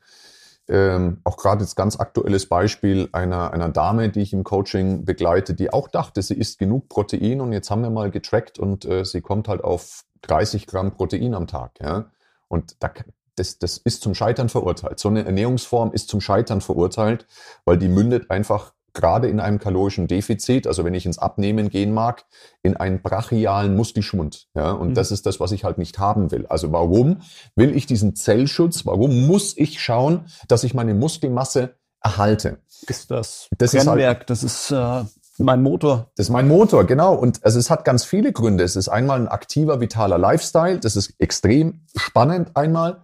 [0.69, 5.55] ähm, auch gerade jetzt ganz aktuelles Beispiel einer, einer Dame, die ich im Coaching begleite,
[5.55, 9.03] die auch dachte, sie isst genug Protein und jetzt haben wir mal getrackt und äh,
[9.03, 11.79] sie kommt halt auf 30 Gramm Protein am Tag.
[11.81, 12.11] Ja?
[12.47, 12.91] Und da,
[13.35, 14.99] das, das ist zum Scheitern verurteilt.
[14.99, 17.25] So eine Ernährungsform ist zum Scheitern verurteilt,
[17.65, 21.93] weil die mündet einfach gerade in einem kalorischen Defizit, also wenn ich ins Abnehmen gehen
[21.93, 22.25] mag,
[22.61, 24.47] in einen brachialen Muskelschwund.
[24.55, 24.93] Ja, und mhm.
[24.93, 26.45] das ist das, was ich halt nicht haben will.
[26.47, 27.21] Also warum
[27.55, 28.85] will ich diesen Zellschutz?
[28.85, 32.59] Warum muss ich schauen, dass ich meine Muskelmasse erhalte?
[32.87, 35.03] Ist das, das Brennwerk, ist halt, das ist äh,
[35.37, 36.11] mein Motor.
[36.15, 37.15] Das ist mein Motor, genau.
[37.15, 38.63] Und also es hat ganz viele Gründe.
[38.63, 40.79] Es ist einmal ein aktiver, vitaler Lifestyle.
[40.79, 43.03] Das ist extrem spannend einmal.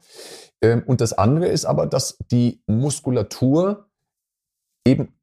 [0.61, 3.89] Ähm, und das andere ist aber, dass die Muskulatur
[4.85, 5.13] eben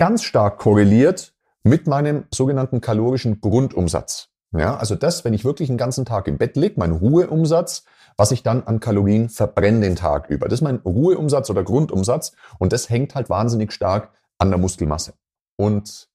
[0.00, 4.30] ganz stark korreliert mit meinem sogenannten kalorischen Grundumsatz.
[4.56, 7.84] Ja, also das, wenn ich wirklich einen ganzen Tag im Bett liege, mein Ruheumsatz,
[8.16, 10.48] was ich dann an Kalorien verbrenne den Tag über.
[10.48, 15.12] Das ist mein Ruheumsatz oder Grundumsatz und das hängt halt wahnsinnig stark an der Muskelmasse.
[15.56, 16.08] Und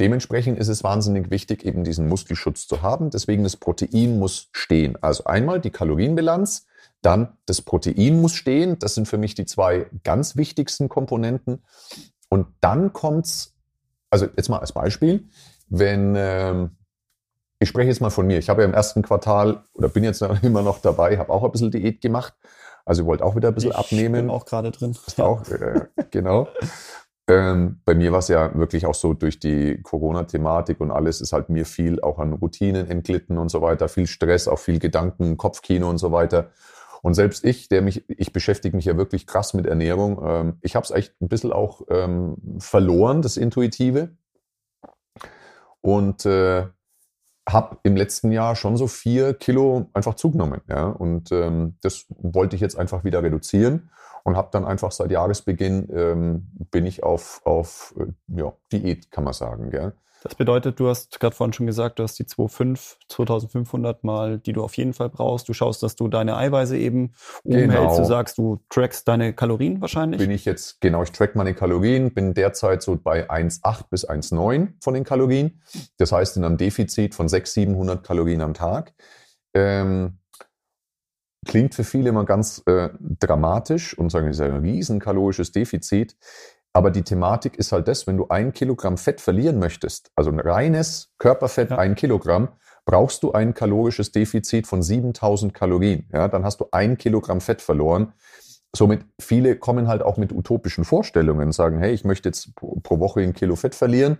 [0.00, 3.10] dementsprechend ist es wahnsinnig wichtig, eben diesen Muskelschutz zu haben.
[3.10, 4.96] Deswegen das Protein muss stehen.
[5.02, 6.64] Also einmal die Kalorienbilanz,
[7.02, 8.78] dann das Protein muss stehen.
[8.78, 11.62] Das sind für mich die zwei ganz wichtigsten Komponenten.
[12.32, 13.54] Und dann kommt's,
[14.08, 15.28] also jetzt mal als Beispiel,
[15.68, 16.70] wenn ähm,
[17.58, 18.38] ich spreche jetzt mal von mir.
[18.38, 21.52] Ich habe ja im ersten Quartal oder bin jetzt immer noch dabei, habe auch ein
[21.52, 22.32] bisschen Diät gemacht.
[22.86, 24.28] Also wollte auch wieder ein bisschen ich abnehmen.
[24.28, 24.96] Bin auch gerade drin.
[25.18, 25.26] Ja.
[25.26, 26.48] Auch, äh, genau.
[27.28, 31.34] Ähm, bei mir war es ja wirklich auch so durch die Corona-Thematik und alles ist
[31.34, 35.36] halt mir viel auch an Routinen entglitten und so weiter, viel Stress, auch viel Gedanken,
[35.36, 36.48] Kopfkino und so weiter.
[37.02, 40.76] Und selbst ich, der mich, ich beschäftige mich ja wirklich krass mit Ernährung, ähm, ich
[40.76, 44.16] habe es echt ein bisschen auch ähm, verloren, das Intuitive.
[45.80, 46.66] Und äh,
[47.48, 50.60] habe im letzten Jahr schon so vier Kilo einfach zugenommen.
[50.68, 50.84] Ja?
[50.86, 53.90] Und ähm, das wollte ich jetzt einfach wieder reduzieren
[54.22, 59.24] und habe dann einfach seit Jahresbeginn ähm, bin ich auf, auf äh, ja, Diät, kann
[59.24, 59.70] man sagen.
[59.70, 59.92] Gell?
[60.22, 64.52] Das bedeutet, du hast gerade vorhin schon gesagt, du hast die 2,5, 2500 mal, die
[64.52, 65.48] du auf jeden Fall brauchst.
[65.48, 67.76] Du schaust, dass du deine Eiweiße eben umhältst.
[67.76, 67.98] Genau.
[67.98, 70.20] Du sagst, du trackst deine Kalorien wahrscheinlich.
[70.20, 74.74] Bin ich jetzt, genau, ich track meine Kalorien, bin derzeit so bei 1,8 bis 1,9
[74.80, 75.60] von den Kalorien.
[75.96, 78.94] Das heißt, in einem Defizit von 600, 700 Kalorien am Tag.
[79.54, 80.18] Ähm,
[81.46, 86.16] klingt für viele immer ganz äh, dramatisch und sagen, das ist ein riesen kalorisches Defizit.
[86.72, 90.40] Aber die Thematik ist halt das, wenn du ein Kilogramm Fett verlieren möchtest, also ein
[90.40, 91.78] reines Körperfett, ja.
[91.78, 92.48] ein Kilogramm,
[92.84, 96.08] brauchst du ein kalorisches Defizit von 7000 Kalorien.
[96.12, 98.12] Ja, dann hast du ein Kilogramm Fett verloren.
[98.74, 103.20] Somit viele kommen halt auch mit utopischen Vorstellungen, sagen, hey, ich möchte jetzt pro Woche
[103.20, 104.18] ein Kilo Fett verlieren,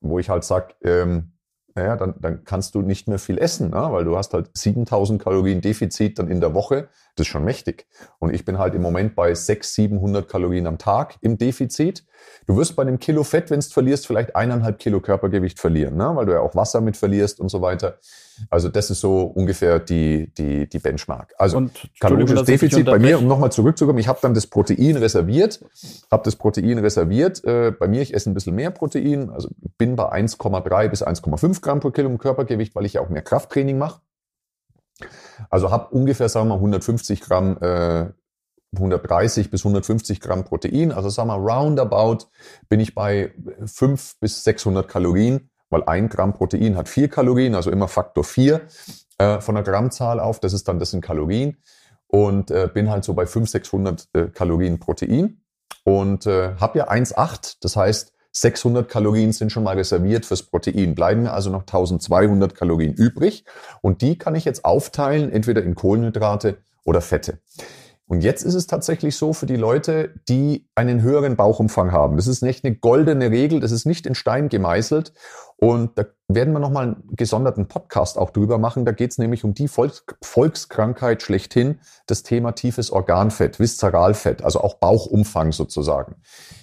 [0.00, 1.32] wo ich halt sage, ähm,
[1.78, 3.88] naja, dann, dann kannst du nicht mehr viel essen, ne?
[3.90, 6.88] weil du hast halt 7000 Kalorien Defizit dann in der Woche.
[7.14, 7.86] Das ist schon mächtig.
[8.18, 12.04] Und ich bin halt im Moment bei 600, 700 Kalorien am Tag im Defizit.
[12.46, 16.10] Du wirst bei einem Kilo Fett, wenn du verlierst, vielleicht eineinhalb Kilo Körpergewicht verlieren, ne?
[16.14, 17.98] weil du ja auch Wasser mit verlierst und so weiter.
[18.50, 21.34] Also das ist so ungefähr die, die, die Benchmark.
[21.38, 25.60] Also und, kalorisches Defizit bei mir, um nochmal zurückzukommen, ich habe dann das Protein reserviert,
[26.10, 27.44] habe das Protein reserviert.
[27.44, 31.60] Äh, bei mir, ich esse ein bisschen mehr Protein, also bin bei 1,3 bis 1,5
[31.60, 34.00] Gramm pro Kilo im Körpergewicht, weil ich ja auch mehr Krafttraining mache.
[35.50, 38.06] Also habe ungefähr, sagen wir mal, 150 Gramm, äh,
[38.74, 40.92] 130 bis 150 Gramm Protein.
[40.92, 42.26] Also sagen wir roundabout
[42.68, 43.32] bin ich bei
[43.64, 48.60] 5 bis 600 Kalorien, weil ein Gramm Protein hat 4 Kalorien, also immer Faktor 4
[49.18, 50.40] äh, von der Grammzahl auf.
[50.40, 51.56] Das ist dann, das sind Kalorien.
[52.06, 55.42] Und äh, bin halt so bei 500, 600 äh, Kalorien Protein.
[55.84, 57.56] Und äh, habe ja 1,8.
[57.60, 60.94] Das heißt, 600 Kalorien sind schon mal reserviert fürs Protein.
[60.94, 63.44] Bleiben mir also noch 1200 Kalorien übrig.
[63.82, 67.40] Und die kann ich jetzt aufteilen, entweder in Kohlenhydrate oder Fette.
[68.06, 72.16] Und jetzt ist es tatsächlich so für die Leute, die einen höheren Bauchumfang haben.
[72.16, 75.12] Das ist nicht eine goldene Regel, das ist nicht in Stein gemeißelt.
[75.60, 78.84] Und da werden wir nochmal einen gesonderten Podcast auch drüber machen.
[78.84, 84.60] Da geht es nämlich um die Volks Volkskrankheit schlechthin, das Thema tiefes Organfett, Viszeralfett, also
[84.60, 86.16] auch Bauchumfang sozusagen.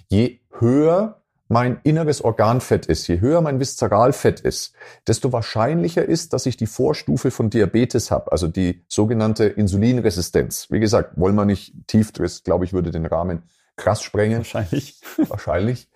[0.08, 4.74] Je höher mein inneres Organfett ist, je höher mein Viszeralfett ist,
[5.08, 10.72] desto wahrscheinlicher ist, dass ich die Vorstufe von Diabetes habe, also die sogenannte Insulinresistenz.
[10.72, 13.44] Wie gesagt, wollen wir nicht tief drin, glaube ich, würde den Rahmen
[13.76, 14.40] krass sprengen.
[14.40, 15.02] Wahrscheinlich.
[15.18, 15.90] Wahrscheinlich.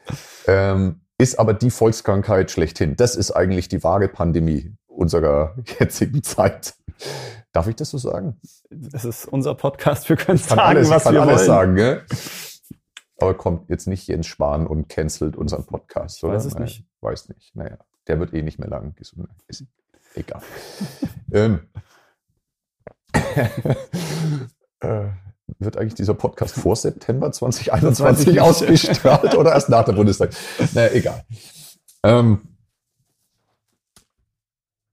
[0.46, 2.96] Ähm, ist aber die Volkskrankheit schlechthin.
[2.96, 6.74] Das ist eigentlich die wahre Pandemie unserer jetzigen Zeit.
[7.52, 8.40] Darf ich das so sagen?
[8.70, 10.08] Das ist unser Podcast.
[10.10, 11.48] Wir können sagen, alles, was kann wir alles wollen.
[11.48, 12.04] sagen, gell?
[13.18, 16.36] Aber kommt jetzt nicht Jens Spahn und cancelt unseren Podcast, Ich oder?
[16.36, 16.86] weiß es Naja, nicht.
[17.02, 17.54] Weiß nicht.
[17.56, 17.78] Naja,
[18.08, 19.28] der wird eh nicht mehr lang gesund.
[19.48, 19.66] Ist
[20.16, 20.42] egal.
[21.34, 21.60] ähm,
[24.80, 25.10] äh,
[25.60, 28.40] wird eigentlich dieser Podcast vor September 2021 nicht.
[28.42, 30.32] ausgestrahlt oder erst nach der Bundestag?
[30.74, 31.24] Naja, egal.
[32.04, 32.42] Ähm,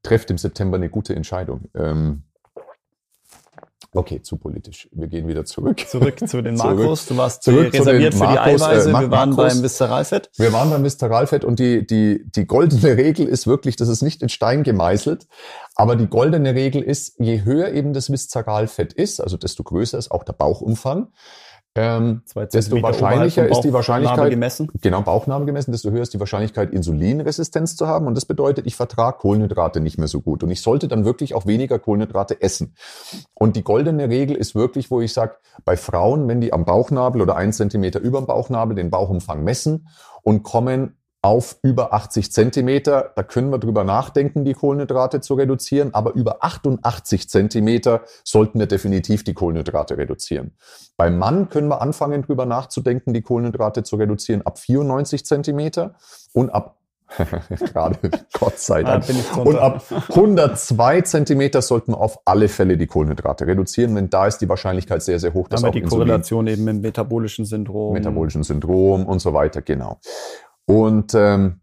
[0.03, 1.69] trefft im September eine gute Entscheidung.
[1.75, 2.23] Ähm,
[3.97, 4.89] okay, zu politisch.
[4.93, 5.81] Wir gehen wieder zurück.
[5.89, 7.07] Zurück zu den Makros.
[7.07, 8.89] Du warst zurück zu reserviert den für die äh, Eiweiße.
[8.91, 9.55] Ma- Wir waren Makros.
[9.55, 10.31] beim Viszeralfett.
[10.37, 14.23] Wir waren beim Viszeralfett und die, die, die goldene Regel ist wirklich, das ist nicht
[14.23, 15.27] in Stein gemeißelt,
[15.75, 20.11] aber die goldene Regel ist, je höher eben das Viszeralfett ist, also desto größer ist
[20.11, 21.09] auch der Bauchumfang,
[21.77, 24.69] ähm, desto wahrscheinlicher oberhalb ist die Wahrscheinlichkeit, gemessen.
[24.81, 28.07] genau Bauchnabel gemessen, desto höher ist die Wahrscheinlichkeit, Insulinresistenz zu haben.
[28.07, 30.43] Und das bedeutet, ich vertrage Kohlenhydrate nicht mehr so gut.
[30.43, 32.75] Und ich sollte dann wirklich auch weniger Kohlenhydrate essen.
[33.35, 37.21] Und die goldene Regel ist wirklich, wo ich sage, bei Frauen, wenn die am Bauchnabel
[37.23, 39.89] oder ein Zentimeter über dem Bauchnabel den Bauchumfang messen
[40.23, 45.93] und kommen auf über 80 Zentimeter, da können wir drüber nachdenken, die Kohlenhydrate zu reduzieren,
[45.93, 50.53] aber über 88 Zentimeter sollten wir definitiv die Kohlenhydrate reduzieren.
[50.97, 55.95] Beim Mann können wir anfangen, drüber nachzudenken, die Kohlenhydrate zu reduzieren ab 94 Zentimeter
[56.33, 56.77] und ab
[57.61, 57.99] gerade
[58.37, 59.49] Gott sei Ah, Dank bin ich drunter.
[59.51, 64.39] und ab 102 Zentimeter sollten wir auf alle Fälle die Kohlenhydrate reduzieren, denn da ist
[64.39, 67.45] die Wahrscheinlichkeit sehr sehr hoch, dass Haben wir auch die Insulin Korrelation eben im metabolischen
[67.45, 67.93] Syndrom.
[67.93, 69.99] metabolischen Syndrom und so weiter, genau.
[70.67, 71.61] Und ähm,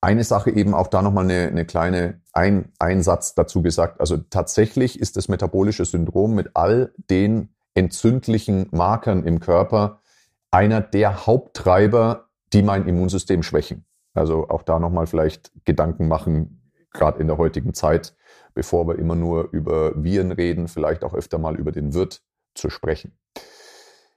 [0.00, 4.00] eine Sache eben auch da nochmal eine, eine kleine ein, Einsatz dazu gesagt.
[4.00, 10.00] Also tatsächlich ist das metabolische Syndrom mit all den entzündlichen Markern im Körper
[10.50, 13.86] einer der Haupttreiber, die mein Immunsystem schwächen.
[14.12, 18.14] Also auch da nochmal vielleicht Gedanken machen, gerade in der heutigen Zeit,
[18.54, 22.22] bevor wir immer nur über Viren reden, vielleicht auch öfter mal über den Wirt
[22.54, 23.16] zu sprechen.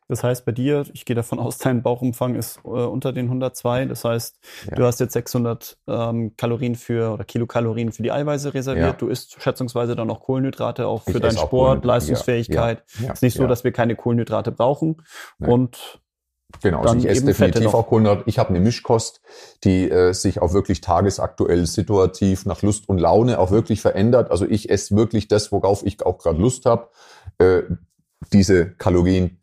[0.08, 3.86] Das heißt, bei dir, ich gehe davon aus, dein Bauchumfang ist äh, unter den 102.
[3.86, 4.38] Das heißt,
[4.70, 4.76] Ja.
[4.76, 8.86] du hast jetzt 600 ähm, Kalorien für oder Kilokalorien für die Eiweiße reserviert.
[8.86, 8.94] Ja.
[8.94, 12.84] Du isst schätzungsweise dann auch Kohlenhydrate, auch für Ich deinen auch Sport, Leistungsfähigkeit.
[13.02, 15.02] Ja, ist nicht so, dass wir keine Kohlenhydrate brauchen.
[15.40, 15.52] Nein.
[15.52, 16.00] Und
[16.62, 18.24] Genau, also ich esse definitiv auch Kohlenhydrate.
[18.28, 19.20] Ich habe eine Mischkost,
[19.66, 24.32] die äh, sich auch wirklich tagesaktuell, situativ, nach Lust und Laune auch wirklich verändert.
[24.32, 26.90] Also ich esse wirklich das, worauf ich auch gerade Lust habe.
[27.40, 27.64] Äh,
[28.32, 29.42] diese Kalorien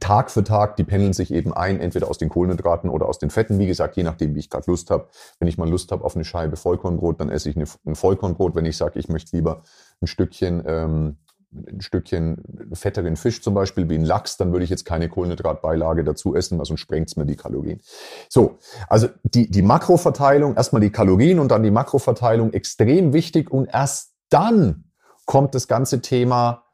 [0.00, 3.30] Tag für Tag, die pendeln sich eben ein, entweder aus den Kohlenhydraten oder aus den
[3.30, 3.58] Fetten.
[3.58, 5.08] Wie gesagt, je nachdem, wie ich gerade Lust habe.
[5.38, 8.54] Wenn ich mal Lust habe auf eine Scheibe Vollkornbrot, dann esse ich eine, ein Vollkornbrot.
[8.54, 9.62] Wenn ich sage, ich möchte lieber
[10.00, 11.16] ein Stückchen ähm,
[11.54, 16.04] ein Stückchen fetteren Fisch zum Beispiel wie ein Lachs, dann würde ich jetzt keine Kohlenhydratbeilage
[16.04, 17.80] dazu essen, weil sonst sprengt's mir die Kalorien.
[18.28, 23.66] So, also die, die Makroverteilung, erstmal die Kalorien und dann die Makroverteilung, extrem wichtig und
[23.72, 24.84] erst dann
[25.26, 26.64] kommt das ganze Thema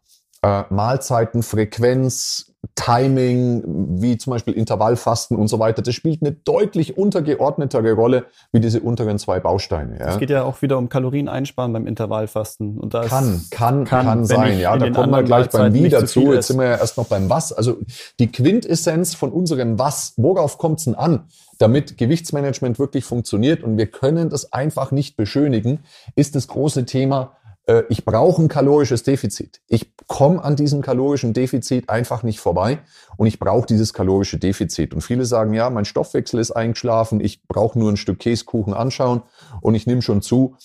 [0.42, 3.62] äh, Mahlzeiten, Frequenz, Timing,
[4.01, 5.81] wie zum Beispiel Intervallfasten und so weiter.
[5.81, 9.99] Das spielt eine deutlich untergeordnetere Rolle wie diese unteren zwei Bausteine.
[9.99, 10.09] Ja?
[10.09, 12.79] es geht ja auch wieder um Kalorien einsparen beim Intervallfasten.
[12.79, 14.59] Und da Kann, kann, kann, kann, sein.
[14.59, 16.33] Ja, da kommen wir gleich beim Wie dazu.
[16.33, 17.53] Jetzt sind wir ja erst noch beim Was.
[17.53, 17.79] Also
[18.18, 21.25] die Quintessenz von unserem Was, worauf kommt es denn an,
[21.59, 25.81] damit Gewichtsmanagement wirklich funktioniert und wir können das einfach nicht beschönigen,
[26.14, 27.37] ist das große Thema,
[27.70, 29.61] äh, ich brauche ein kalorisches Defizit.
[29.68, 32.80] Ich komme an diesem kalorischen Defizit einfach nicht vorbei
[33.16, 34.92] und ich brauche dieses kalorische Defizit.
[34.92, 39.22] Und viele sagen, ja, mein Stoffwechsel ist eingeschlafen, ich brauche nur ein Stück Käsekuchen anschauen
[39.61, 40.56] und ich nehme schon zu.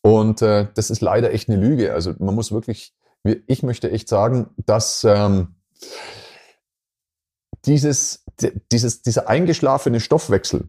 [0.00, 1.92] Und äh, das ist leider echt eine Lüge.
[1.92, 5.56] Also man muss wirklich, wir- ich möchte echt sagen, dass ähm,
[7.64, 8.24] dieses,
[8.70, 10.68] dieses, dieser eingeschlafene Stoffwechsel,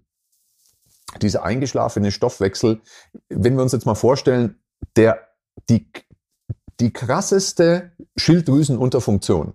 [1.21, 2.81] dieser eingeschlafene Stoffwechsel,
[3.29, 4.59] wenn wir uns jetzt mal vorstellen,
[4.95, 5.19] der,
[5.69, 5.91] die,
[6.79, 9.53] die krasseste Schilddrüsenunterfunktion,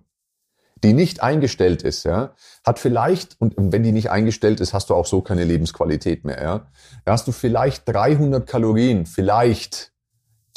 [0.83, 4.95] die nicht eingestellt ist, ja, hat vielleicht, und wenn die nicht eingestellt ist, hast du
[4.95, 6.71] auch so keine Lebensqualität mehr, ja.
[7.05, 9.91] Da hast du vielleicht 300 Kalorien, vielleicht,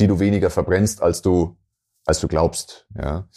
[0.01, 1.57] die du weniger verbrennst, als du
[2.07, 2.87] als du glaubst.
[2.97, 3.29] Ja.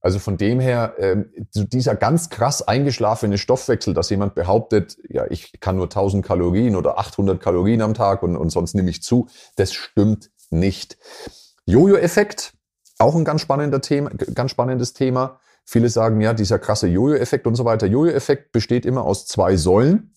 [0.00, 5.60] Also von dem her, ähm, dieser ganz krass eingeschlafene Stoffwechsel, dass jemand behauptet, ja, ich
[5.60, 9.28] kann nur 1000 Kalorien oder 800 Kalorien am Tag und, und sonst nehme ich zu,
[9.56, 10.98] das stimmt nicht.
[11.68, 12.54] Jojo-Effekt,
[12.98, 15.38] auch ein ganz, spannender Thema, ganz spannendes Thema.
[15.66, 17.86] Viele sagen, ja, dieser krasse Jojo-Effekt und so weiter.
[17.86, 20.14] Jojo-Effekt besteht immer aus zwei Säulen.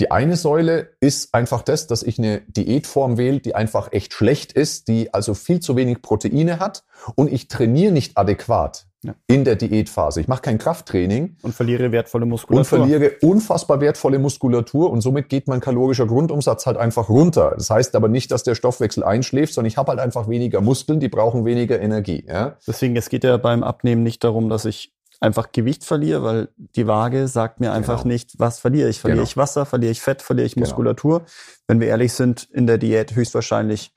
[0.00, 4.54] Die eine Säule ist einfach das, dass ich eine Diätform wähle, die einfach echt schlecht
[4.54, 9.14] ist, die also viel zu wenig Proteine hat und ich trainiere nicht adäquat ja.
[9.26, 10.20] in der Diätphase.
[10.20, 11.36] Ich mache kein Krafttraining.
[11.42, 12.58] Und verliere wertvolle Muskulatur.
[12.58, 17.54] Und verliere unfassbar wertvolle Muskulatur und somit geht mein kalorischer Grundumsatz halt einfach runter.
[17.56, 21.00] Das heißt aber nicht, dass der Stoffwechsel einschläft, sondern ich habe halt einfach weniger Muskeln,
[21.00, 22.24] die brauchen weniger Energie.
[22.28, 22.56] Ja?
[22.66, 26.86] Deswegen, es geht ja beim Abnehmen nicht darum, dass ich einfach Gewicht verliere, weil die
[26.86, 28.14] Waage sagt mir einfach genau.
[28.14, 29.00] nicht, was verliere ich.
[29.00, 29.28] Verliere genau.
[29.28, 30.66] ich Wasser, verliere ich Fett, verliere ich genau.
[30.66, 31.20] Muskulatur.
[31.20, 31.30] Genau.
[31.68, 33.92] Wenn wir ehrlich sind, in der Diät höchstwahrscheinlich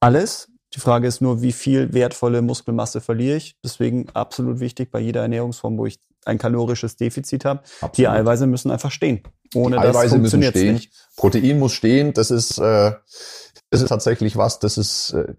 [0.00, 0.50] alles.
[0.74, 3.56] Die Frage ist nur, wie viel wertvolle Muskelmasse verliere ich.
[3.64, 7.60] Deswegen absolut wichtig bei jeder Ernährungsform, wo ich ein kalorisches Defizit habe.
[7.80, 7.96] Absolut.
[7.96, 9.22] Die Eiweiße müssen einfach stehen.
[9.54, 10.74] Ohne die Eiweiße das funktioniert müssen stehen.
[10.74, 10.92] Nicht.
[11.16, 12.12] Protein muss stehen.
[12.12, 12.92] Das ist, äh,
[13.70, 14.58] das ist tatsächlich was.
[14.58, 15.34] Das ist äh,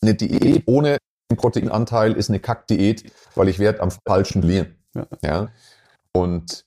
[0.00, 0.98] eine Diät ohne
[1.36, 4.76] Proteinanteil ist eine Kackdiät, weil ich werde am falschen liegen.
[4.94, 5.06] Ja.
[5.22, 5.48] ja.
[6.12, 6.64] Und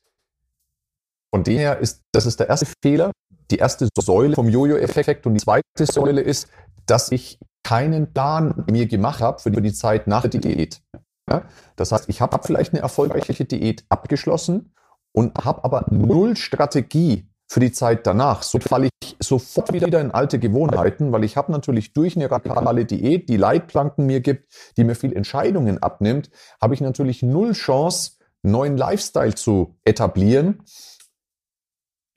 [1.33, 3.11] von dem her ist, das ist der erste Fehler,
[3.51, 6.49] die erste Säule vom Jojo-Effekt und die zweite Säule ist,
[6.85, 10.81] dass ich keinen Plan mir gemacht habe für die Zeit nach der Diät.
[11.29, 11.43] Ja?
[11.75, 14.73] Das heißt, ich habe vielleicht eine erfolgreiche Diät abgeschlossen
[15.11, 18.43] und habe aber null Strategie, für die Zeit danach.
[18.43, 22.85] So falle ich sofort wieder in alte Gewohnheiten, weil ich habe natürlich durch eine radikale
[22.85, 26.29] Diät, die Leitplanken mir gibt, die mir viel Entscheidungen abnimmt,
[26.61, 28.11] habe ich natürlich null Chance,
[28.43, 30.63] neuen Lifestyle zu etablieren.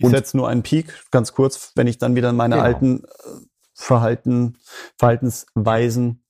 [0.01, 2.67] Ich setze nur einen Peak, ganz kurz, wenn ich dann wieder in meine genau.
[2.67, 3.09] alten äh,
[3.75, 4.59] Verhalten,
[4.99, 6.23] Verhaltensweisen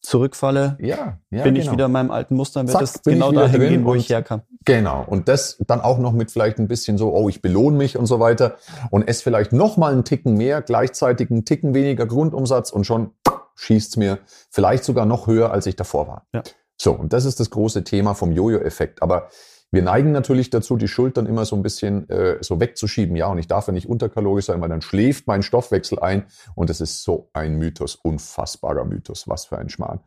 [0.00, 1.66] zurückfalle, ja, ja, bin genau.
[1.66, 4.42] ich wieder in meinem alten Muster, wird es genau dahin gehen, wo ich herkam.
[4.64, 5.04] Genau.
[5.06, 8.06] Und das dann auch noch mit vielleicht ein bisschen so, oh, ich belohne mich und
[8.06, 8.56] so weiter
[8.90, 13.12] und es vielleicht noch mal einen Ticken mehr, gleichzeitig einen Ticken weniger Grundumsatz und schon
[13.56, 14.18] schießt's mir
[14.50, 16.26] vielleicht sogar noch höher, als ich davor war.
[16.32, 16.42] Ja.
[16.76, 19.02] So, und das ist das große Thema vom Jojo-Effekt.
[19.02, 19.28] Aber
[19.74, 23.16] wir neigen natürlich dazu, die Schultern immer so ein bisschen äh, so wegzuschieben.
[23.16, 26.24] Ja, und ich darf ja nicht unterkalorisch sein, weil dann schläft mein Stoffwechsel ein.
[26.54, 29.28] Und das ist so ein Mythos, unfassbarer Mythos.
[29.28, 30.00] Was für ein Schmarrn.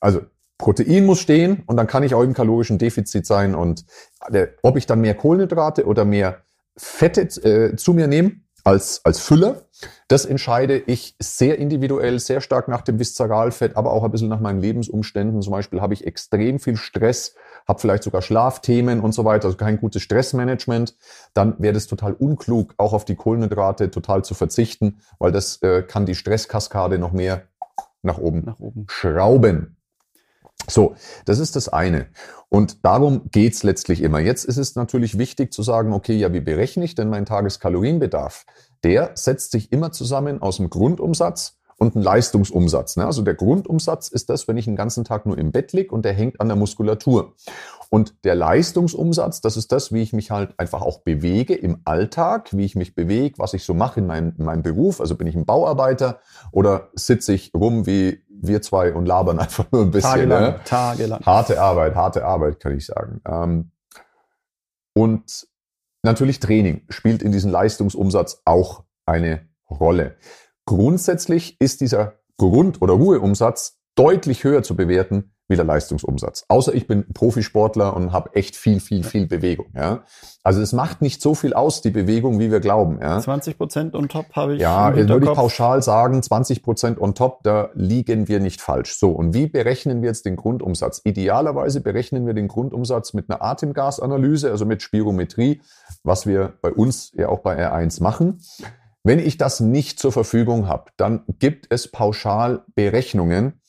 [0.00, 0.20] Also
[0.58, 3.54] Protein muss stehen und dann kann ich auch im kalorischen Defizit sein.
[3.54, 3.84] Und
[4.28, 6.42] der, ob ich dann mehr Kohlenhydrate oder mehr
[6.76, 9.62] Fette äh, zu mir nehme als, als Füller,
[10.08, 14.40] das entscheide ich sehr individuell, sehr stark nach dem Viszeralfett, aber auch ein bisschen nach
[14.40, 15.42] meinen Lebensumständen.
[15.42, 17.34] Zum Beispiel habe ich extrem viel Stress,
[17.66, 20.96] habe vielleicht sogar Schlafthemen und so weiter, also kein gutes Stressmanagement.
[21.34, 25.82] Dann wäre das total unklug, auch auf die Kohlenhydrate total zu verzichten, weil das äh,
[25.82, 27.42] kann die Stresskaskade noch mehr
[28.02, 28.86] nach oben, nach oben.
[28.88, 29.76] schrauben.
[30.68, 30.94] So,
[31.24, 32.06] das ist das eine.
[32.48, 34.20] Und darum geht's letztlich immer.
[34.20, 38.44] Jetzt ist es natürlich wichtig zu sagen, okay, ja, wie berechne ich denn meinen Tageskalorienbedarf?
[38.84, 42.96] Der setzt sich immer zusammen aus dem Grundumsatz und einem Leistungsumsatz.
[42.96, 43.06] Ne?
[43.06, 46.04] Also der Grundumsatz ist das, wenn ich den ganzen Tag nur im Bett lieg und
[46.04, 47.34] der hängt an der Muskulatur.
[47.90, 52.48] Und der Leistungsumsatz, das ist das, wie ich mich halt einfach auch bewege im Alltag,
[52.52, 55.00] wie ich mich bewege, was ich so mache in meinem, in meinem Beruf.
[55.00, 56.20] Also bin ich ein Bauarbeiter
[56.52, 60.10] oder sitze ich rum wie wir zwei und labern einfach nur ein bisschen.
[60.10, 60.60] Tagelang, ne?
[60.64, 61.20] tagelang.
[61.24, 63.20] Harte Arbeit, harte Arbeit, kann ich sagen.
[63.26, 63.70] Ähm,
[64.94, 65.46] und
[66.02, 70.16] natürlich Training spielt in diesem Leistungsumsatz auch eine Rolle.
[70.66, 76.44] Grundsätzlich ist dieser Grund- oder Ruheumsatz deutlich höher zu bewerten wie der Leistungsumsatz.
[76.48, 79.66] Außer ich bin Profisportler und habe echt viel, viel, viel Bewegung.
[79.76, 80.02] Ja?
[80.42, 82.98] Also es macht nicht so viel aus, die Bewegung, wie wir glauben.
[83.00, 83.20] Ja?
[83.20, 84.60] 20 Prozent on top habe ich.
[84.60, 88.96] Ja, würde ich pauschal sagen, 20 Prozent on top, da liegen wir nicht falsch.
[88.96, 91.02] So, und wie berechnen wir jetzt den Grundumsatz?
[91.04, 95.60] Idealerweise berechnen wir den Grundumsatz mit einer Atemgasanalyse, also mit Spirometrie,
[96.02, 98.40] was wir bei uns ja auch bei R1 machen.
[99.04, 103.60] Wenn ich das nicht zur Verfügung habe, dann gibt es pauschal Berechnungen,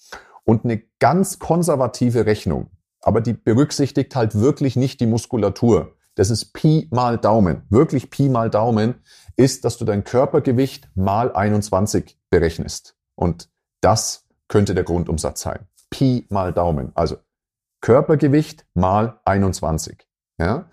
[0.45, 2.69] und eine ganz konservative Rechnung.
[3.01, 5.95] Aber die berücksichtigt halt wirklich nicht die Muskulatur.
[6.15, 7.63] Das ist Pi mal Daumen.
[7.69, 8.95] Wirklich Pi mal Daumen
[9.35, 12.95] ist, dass du dein Körpergewicht mal 21 berechnest.
[13.15, 13.49] Und
[13.81, 15.67] das könnte der Grundumsatz sein.
[15.89, 16.91] Pi mal Daumen.
[16.95, 17.17] Also
[17.81, 20.07] Körpergewicht mal 21.
[20.39, 20.69] Ja?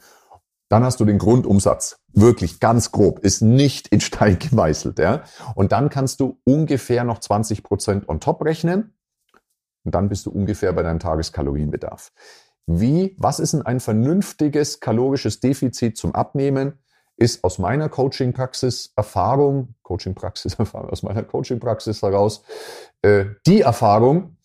[0.68, 1.98] Dann hast du den Grundumsatz.
[2.12, 3.20] Wirklich ganz grob.
[3.20, 4.98] Ist nicht in Stein gemeißelt.
[4.98, 5.24] Ja?
[5.54, 8.94] Und dann kannst du ungefähr noch 20 Prozent on top rechnen.
[9.84, 12.12] Und dann bist du ungefähr bei deinem Tageskalorienbedarf.
[12.66, 16.78] Wie, was ist denn ein vernünftiges kalorisches Defizit zum Abnehmen?
[17.16, 22.42] Ist aus meiner Coaching-Praxis Erfahrung, Coaching-Praxis, aus meiner Coaching-Praxis heraus,
[23.02, 24.36] äh, die Erfahrung,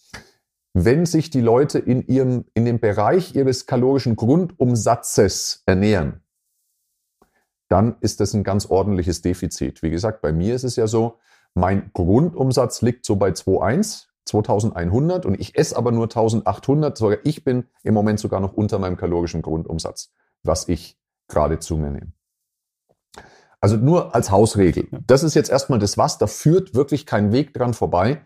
[0.74, 6.22] wenn sich die Leute in ihrem, in dem Bereich ihres kalorischen Grundumsatzes ernähren,
[7.70, 9.82] dann ist das ein ganz ordentliches Defizit.
[9.84, 11.18] Wie gesagt, bei mir ist es ja so,
[11.54, 14.08] mein Grundumsatz liegt so bei 2,1,
[14.44, 18.80] 2100 und ich esse aber nur 1800, sogar ich bin im Moment sogar noch unter
[18.80, 20.12] meinem kalorischen Grundumsatz,
[20.44, 22.12] was ich gerade zu mir nehme.
[23.62, 24.88] Also nur als Hausregel.
[25.08, 28.22] Das ist jetzt erstmal das Was, da führt wirklich kein Weg dran vorbei,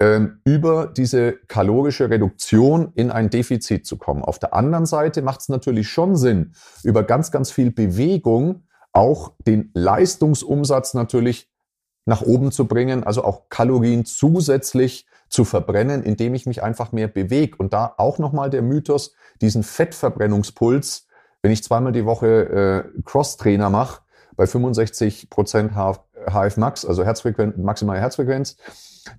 [0.00, 4.24] ähm, über diese kalorische Reduktion in ein Defizit zu kommen.
[4.24, 9.34] Auf der anderen Seite macht es natürlich schon Sinn, über ganz, ganz viel Bewegung auch
[9.46, 11.48] den Leistungsumsatz natürlich
[12.06, 17.08] nach oben zu bringen, also auch Kalorien zusätzlich zu verbrennen, indem ich mich einfach mehr
[17.08, 17.56] bewege.
[17.56, 21.06] Und da auch nochmal der Mythos, diesen Fettverbrennungspuls,
[21.40, 24.02] wenn ich zweimal die Woche äh, Cross-Trainer mache,
[24.36, 28.56] bei 65 Prozent HF Max, also Herzfrequenz, maximale Herzfrequenz,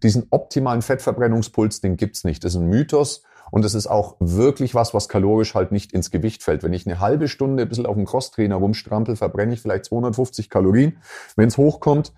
[0.04, 2.44] diesen optimalen Fettverbrennungspuls, den gibt's nicht.
[2.44, 3.24] Das ist ein Mythos.
[3.52, 6.64] Und es ist auch wirklich was, was kalorisch halt nicht ins Gewicht fällt.
[6.64, 10.50] Wenn ich eine halbe Stunde ein bisschen auf dem Crosstrainer rumstrampel, verbrenne ich vielleicht 250
[10.50, 10.98] Kalorien.
[11.36, 12.14] Wenn es hochkommt,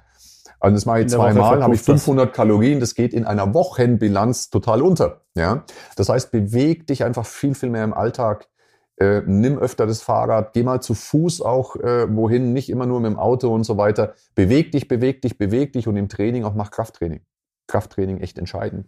[0.63, 2.35] also das mache ich zweimal, habe ich 500 das.
[2.35, 2.79] Kalorien.
[2.79, 5.21] Das geht in einer Wochenbilanz total unter.
[5.35, 5.65] Ja,
[5.97, 8.47] das heißt, beweg dich einfach viel, viel mehr im Alltag.
[8.95, 13.01] Äh, nimm öfter das Fahrrad, geh mal zu Fuß auch äh, wohin, nicht immer nur
[13.01, 14.13] mit dem Auto und so weiter.
[14.35, 17.21] Beweg dich, beweg dich, beweg dich und im Training auch mach Krafttraining.
[17.67, 18.87] Krafttraining echt entscheidend.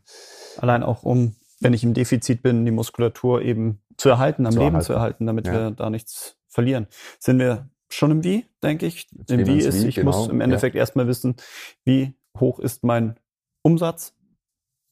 [0.58, 4.60] Allein auch um wenn ich im Defizit bin, die Muskulatur eben zu erhalten, am zu
[4.60, 4.86] Leben erhalten.
[4.86, 5.54] zu erhalten, damit ja.
[5.54, 6.88] wir da nichts verlieren.
[7.20, 9.08] Sind wir schon im Wie, denke ich.
[9.12, 10.12] Jetzt Im Wie ist, ich genau.
[10.12, 10.80] muss im Endeffekt ja.
[10.80, 11.36] erstmal wissen,
[11.84, 13.20] wie hoch ist mein
[13.62, 14.14] Umsatz,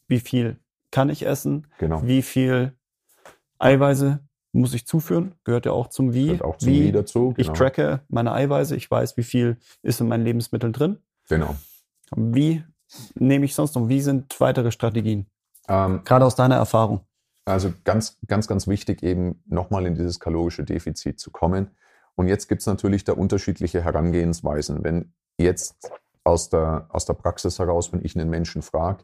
[0.08, 0.58] wie viel
[0.92, 2.06] kann ich essen, genau.
[2.06, 2.78] wie viel
[3.60, 4.20] Eiweiße
[4.52, 6.26] muss ich zuführen, gehört ja auch zum Wie.
[6.26, 7.34] Gehört auch zum wie, wie dazu.
[7.34, 7.38] Genau.
[7.38, 11.00] Ich tracke meine Eiweiße, ich weiß, wie viel ist in meinen Lebensmitteln drin.
[11.28, 11.56] Genau.
[12.16, 12.64] Wie
[13.16, 13.90] nehme ich sonst noch?
[13.90, 15.26] Wie sind weitere Strategien?
[15.68, 17.02] Ähm, Gerade aus deiner Erfahrung.
[17.46, 21.72] Also ganz, ganz, ganz wichtig eben nochmal in dieses kalorische Defizit zu kommen.
[22.16, 24.84] Und jetzt gibt es natürlich da unterschiedliche Herangehensweisen.
[24.84, 25.92] Wenn jetzt
[26.24, 29.04] aus der, aus der Praxis heraus, wenn ich einen Menschen frage,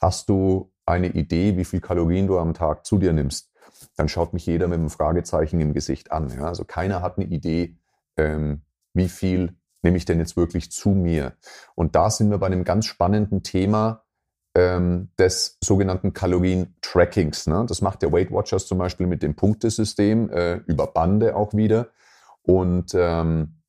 [0.00, 3.50] hast du eine Idee, wie viel Kalorien du am Tag zu dir nimmst?
[3.96, 6.30] Dann schaut mich jeder mit einem Fragezeichen im Gesicht an.
[6.30, 6.46] Ja?
[6.46, 7.76] Also keiner hat eine Idee,
[8.16, 8.62] ähm,
[8.94, 11.34] wie viel nehme ich denn jetzt wirklich zu mir?
[11.74, 14.06] Und da sind wir bei einem ganz spannenden Thema,
[14.56, 17.46] ähm, des sogenannten Kalorien-Trackings.
[17.46, 17.66] Ne?
[17.68, 21.88] Das macht der Weight Watchers zum Beispiel mit dem Punktesystem äh, über Bande auch wieder.
[22.46, 23.62] Und ähm,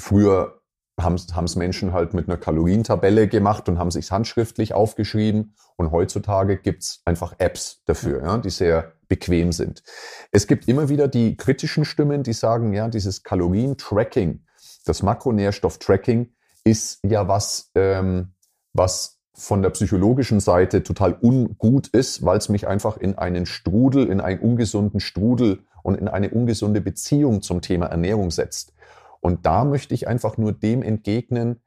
[0.00, 0.62] früher
[1.00, 5.54] haben es Menschen halt mit einer Kalorientabelle gemacht und haben sich handschriftlich aufgeschrieben.
[5.76, 9.82] Und heutzutage gibt's einfach Apps dafür, ja, die sehr bequem sind.
[10.30, 14.44] Es gibt immer wieder die kritischen Stimmen, die sagen, ja, dieses Kalorien-Tracking,
[14.84, 16.32] das Makronährstoff-Tracking
[16.64, 18.34] ist ja was, ähm,
[18.72, 24.08] was von der psychologischen Seite total ungut ist, weil es mich einfach in einen Strudel,
[24.08, 28.72] in einen ungesunden Strudel und in eine ungesunde Beziehung zum Thema Ernährung setzt.
[29.20, 31.60] Und da möchte ich einfach nur dem entgegnen,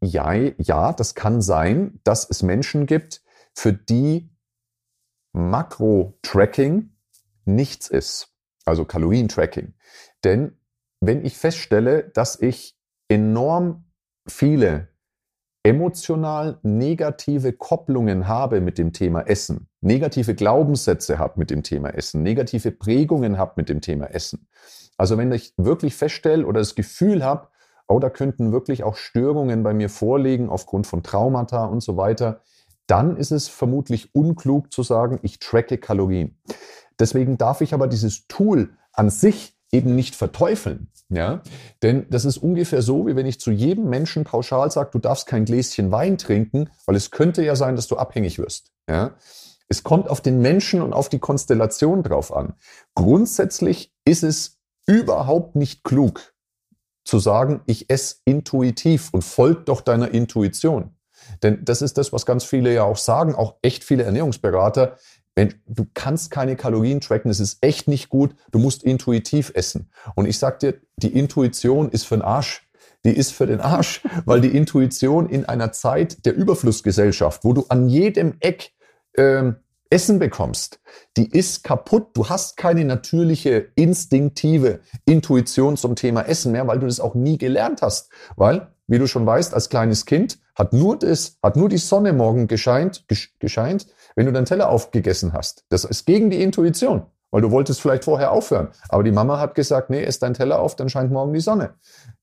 [0.00, 3.22] ja, ja, das kann sein, dass es Menschen gibt,
[3.54, 4.30] für die
[5.32, 6.90] Makro-Tracking
[7.44, 9.74] nichts ist, also Kalorien-Tracking.
[10.22, 10.58] Denn
[11.00, 13.84] wenn ich feststelle, dass ich enorm
[14.26, 14.88] viele
[15.64, 22.22] emotional negative Kopplungen habe mit dem Thema Essen, negative Glaubenssätze habe mit dem Thema Essen,
[22.22, 24.46] negative Prägungen habe mit dem Thema Essen.
[24.98, 27.48] Also wenn ich wirklich feststelle oder das Gefühl habe,
[27.88, 32.42] oh, da könnten wirklich auch Störungen bei mir vorliegen aufgrund von Traumata und so weiter,
[32.86, 36.38] dann ist es vermutlich unklug zu sagen, ich tracke Kalorien.
[36.98, 40.88] Deswegen darf ich aber dieses Tool an sich eben nicht verteufeln.
[41.08, 41.42] Ja?
[41.82, 45.26] Denn das ist ungefähr so, wie wenn ich zu jedem Menschen pauschal sage, du darfst
[45.26, 48.72] kein Gläschen Wein trinken, weil es könnte ja sein, dass du abhängig wirst.
[48.88, 49.12] Ja?
[49.68, 52.54] Es kommt auf den Menschen und auf die Konstellation drauf an.
[52.94, 56.34] Grundsätzlich ist es überhaupt nicht klug
[57.04, 60.94] zu sagen, ich esse intuitiv und folgt doch deiner Intuition.
[61.42, 64.96] Denn das ist das, was ganz viele ja auch sagen, auch echt viele Ernährungsberater.
[65.34, 68.34] Wenn, du kannst keine Kalorien tracken, das ist echt nicht gut.
[68.52, 69.90] Du musst intuitiv essen.
[70.14, 72.68] Und ich sag dir, die Intuition ist für den Arsch.
[73.04, 77.66] Die ist für den Arsch, weil die Intuition in einer Zeit der Überflussgesellschaft, wo du
[77.68, 78.72] an jedem Eck
[79.16, 79.56] ähm,
[79.90, 80.80] Essen bekommst,
[81.16, 82.08] die ist kaputt.
[82.14, 87.38] Du hast keine natürliche, instinktive Intuition zum Thema Essen mehr, weil du das auch nie
[87.38, 88.10] gelernt hast.
[88.36, 92.12] Weil, wie du schon weißt, als kleines Kind hat nur das, hat nur die Sonne
[92.12, 93.04] morgen gescheint,
[93.38, 95.64] gescheint wenn du deinen Teller aufgegessen hast.
[95.68, 98.68] Das ist gegen die Intuition, weil du wolltest vielleicht vorher aufhören.
[98.88, 101.74] Aber die Mama hat gesagt, nee, ess deinen Teller auf, dann scheint morgen die Sonne.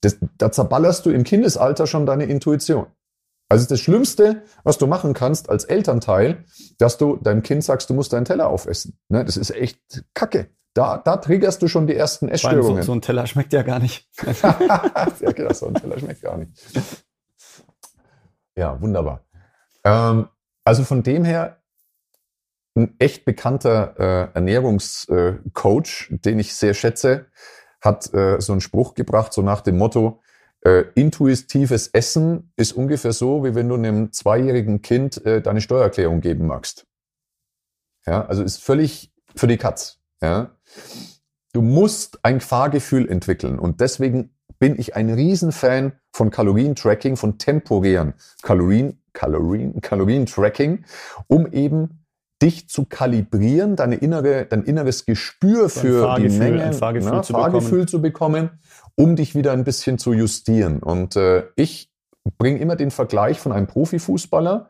[0.02, 2.88] Das, da zerballerst du im Kindesalter schon deine Intuition.
[3.50, 6.46] Also das Schlimmste, was du machen kannst als Elternteil,
[6.78, 8.98] dass du deinem Kind sagst, du musst deinen Teller aufessen.
[9.10, 9.26] Ne?
[9.26, 10.48] Das ist echt Kacke.
[10.74, 12.82] Da, da triggerst du schon die ersten Essstörungen.
[12.84, 14.08] So, so ein Teller schmeckt ja gar nicht.
[14.42, 16.54] ja, genau, so ein Teller schmeckt gar nicht.
[18.56, 19.26] Ja, wunderbar.
[19.84, 20.30] Ähm,
[20.64, 21.61] also von dem her,
[22.76, 27.28] ein echt bekannter äh, Ernährungscoach, äh, den ich sehr schätze,
[27.82, 30.22] hat äh, so einen Spruch gebracht, so nach dem Motto,
[30.64, 36.22] äh, intuitives Essen ist ungefähr so, wie wenn du einem zweijährigen Kind äh, deine Steuererklärung
[36.22, 36.86] geben magst.
[38.06, 40.00] Ja, also ist völlig für die Katz.
[40.22, 40.56] Ja.
[41.54, 48.14] Du musst ein Fahrgefühl entwickeln und deswegen bin ich ein Riesenfan von Kalorientracking, von temporären
[48.44, 50.86] Kalorien, Kalorien, Kalorientracking,
[51.28, 52.01] um eben
[52.42, 57.34] dich zu kalibrieren, deine innere, dein inneres Gespür für die Menge, ein Fahrgefühl, na, zu,
[57.34, 57.88] Fahrgefühl bekommen.
[57.88, 58.50] zu bekommen,
[58.96, 60.82] um dich wieder ein bisschen zu justieren.
[60.82, 61.92] Und äh, ich
[62.38, 64.70] bringe immer den Vergleich von einem Profifußballer,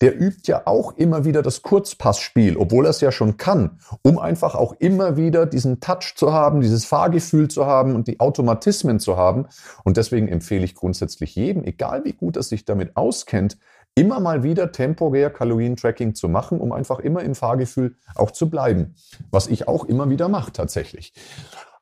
[0.00, 4.18] der übt ja auch immer wieder das Kurzpassspiel, obwohl er es ja schon kann, um
[4.18, 9.00] einfach auch immer wieder diesen Touch zu haben, dieses Fahrgefühl zu haben und die Automatismen
[9.00, 9.46] zu haben.
[9.84, 13.58] Und deswegen empfehle ich grundsätzlich jedem, egal wie gut er sich damit auskennt,
[13.96, 18.94] immer mal wieder temporär Kalorientracking zu machen, um einfach immer im Fahrgefühl auch zu bleiben.
[19.30, 21.12] Was ich auch immer wieder mache tatsächlich.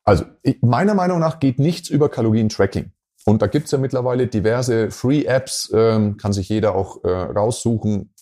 [0.03, 0.25] Also
[0.61, 2.91] meiner Meinung nach geht nichts über Kalorientracking.
[3.25, 8.13] Und da gibt's ja mittlerweile diverse Free-Apps, ähm, kann sich jeder auch äh, raussuchen,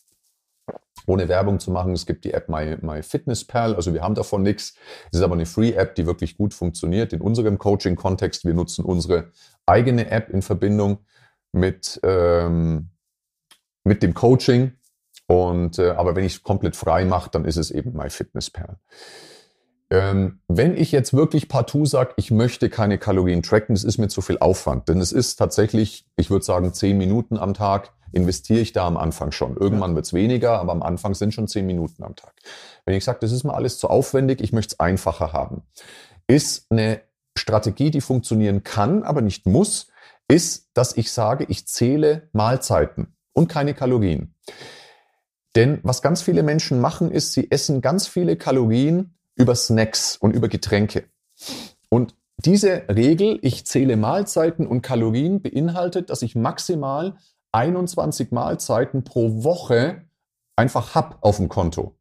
[1.06, 1.92] ohne Werbung zu machen.
[1.92, 4.76] Es gibt die App My, MyFitnessPal, also wir haben davon nichts.
[5.12, 8.46] Es ist aber eine Free-App, die wirklich gut funktioniert in unserem Coaching-Kontext.
[8.46, 9.32] Wir nutzen unsere
[9.66, 11.00] eigene App in Verbindung
[11.52, 12.90] mit, ähm,
[13.84, 14.74] mit dem Coaching.
[15.28, 18.78] Und äh, aber wenn ich es komplett frei mache, dann ist es eben MyFitnessPal.
[19.90, 24.08] Ähm, wenn ich jetzt wirklich partout sage, ich möchte keine Kalorien tracken, das ist mir
[24.08, 24.90] zu viel Aufwand.
[24.90, 28.98] Denn es ist tatsächlich, ich würde sagen, zehn Minuten am Tag investiere ich da am
[28.98, 29.58] Anfang schon.
[29.58, 32.34] Irgendwann wird es weniger, aber am Anfang sind schon zehn Minuten am Tag.
[32.86, 35.64] Wenn ich sage, das ist mir alles zu aufwendig, ich möchte es einfacher haben,
[36.28, 37.02] ist eine
[37.38, 39.88] Strategie, die funktionieren kann, aber nicht muss,
[40.28, 44.34] ist, dass ich sage, ich zähle Mahlzeiten und keine Kalorien.
[45.56, 50.32] Denn was ganz viele Menschen machen, ist, sie essen ganz viele Kalorien über Snacks und
[50.36, 51.06] über Getränke.
[51.90, 57.16] Und diese Regel, ich zähle Mahlzeiten und Kalorien, beinhaltet, dass ich maximal
[57.52, 60.04] 21 Mahlzeiten pro Woche
[60.56, 61.96] einfach hab auf dem Konto.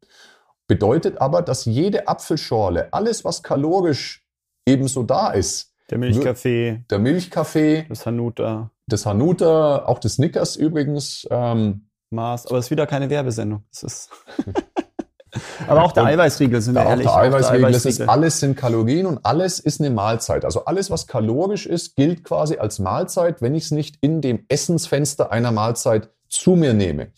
[0.67, 4.25] Bedeutet aber, dass jede Apfelschorle, alles was kalorisch
[4.65, 11.27] ebenso da ist, der Milchkaffee, der Milchkaffee, das Hanuta, das Hanuta, auch das Snickers übrigens,
[11.29, 13.63] ähm, Mars, aber es ist wieder keine Werbesendung.
[13.71, 14.09] Das ist
[15.67, 17.07] Aber auch der Eiweißriegel sind wir ehrlich.
[17.07, 20.45] Auch der Eiweißriegel, das ist alles sind Kalorien und alles ist eine Mahlzeit.
[20.45, 24.45] Also alles, was kalorisch ist, gilt quasi als Mahlzeit, wenn ich es nicht in dem
[24.47, 27.11] Essensfenster einer Mahlzeit zu mir nehme.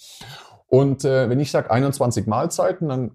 [0.67, 3.11] Und äh, wenn ich sage 21 Mahlzeiten, dann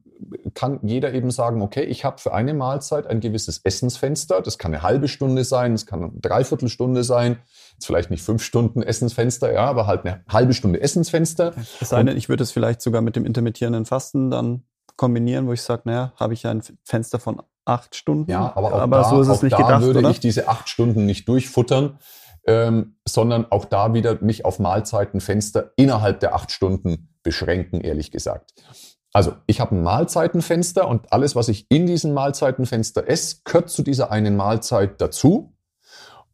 [0.55, 4.41] kann jeder eben sagen, okay, ich habe für eine Mahlzeit ein gewisses Essensfenster.
[4.43, 7.39] Das kann eine halbe Stunde sein, das kann eine Dreiviertelstunde sein.
[7.73, 11.55] Jetzt vielleicht nicht fünf Stunden Essensfenster, ja, aber halt eine halbe Stunde Essensfenster.
[11.79, 14.64] Das denn, ich würde es vielleicht sogar mit dem intermittierenden Fasten dann
[14.97, 18.31] kombinieren, wo ich sage, naja, habe ich ja ein Fenster von acht Stunden.
[18.31, 20.11] Ja, aber, auch aber da, so ist es nicht da gedacht, würde oder?
[20.11, 21.99] ich diese acht Stunden nicht durchfuttern,
[22.47, 28.55] ähm, sondern auch da wieder mich auf Mahlzeitenfenster innerhalb der acht Stunden beschränken, ehrlich gesagt.
[29.13, 33.83] Also ich habe ein Mahlzeitenfenster und alles, was ich in diesem Mahlzeitenfenster esse, gehört zu
[33.83, 35.57] dieser einen Mahlzeit dazu.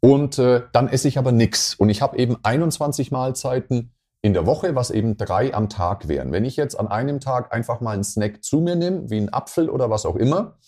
[0.00, 1.74] Und äh, dann esse ich aber nichts.
[1.74, 6.32] Und ich habe eben 21 Mahlzeiten in der Woche, was eben drei am Tag wären.
[6.32, 9.32] Wenn ich jetzt an einem Tag einfach mal einen Snack zu mir nehme, wie einen
[9.32, 10.58] Apfel oder was auch immer,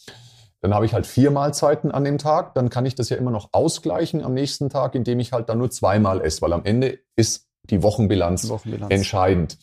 [0.61, 2.55] dann habe ich halt vier Mahlzeiten an dem Tag.
[2.55, 5.59] Dann kann ich das ja immer noch ausgleichen am nächsten Tag, indem ich halt dann
[5.59, 8.93] nur zweimal esse, weil am Ende ist die Wochenbilanz, die Wochenbilanz.
[8.93, 9.59] entscheidend.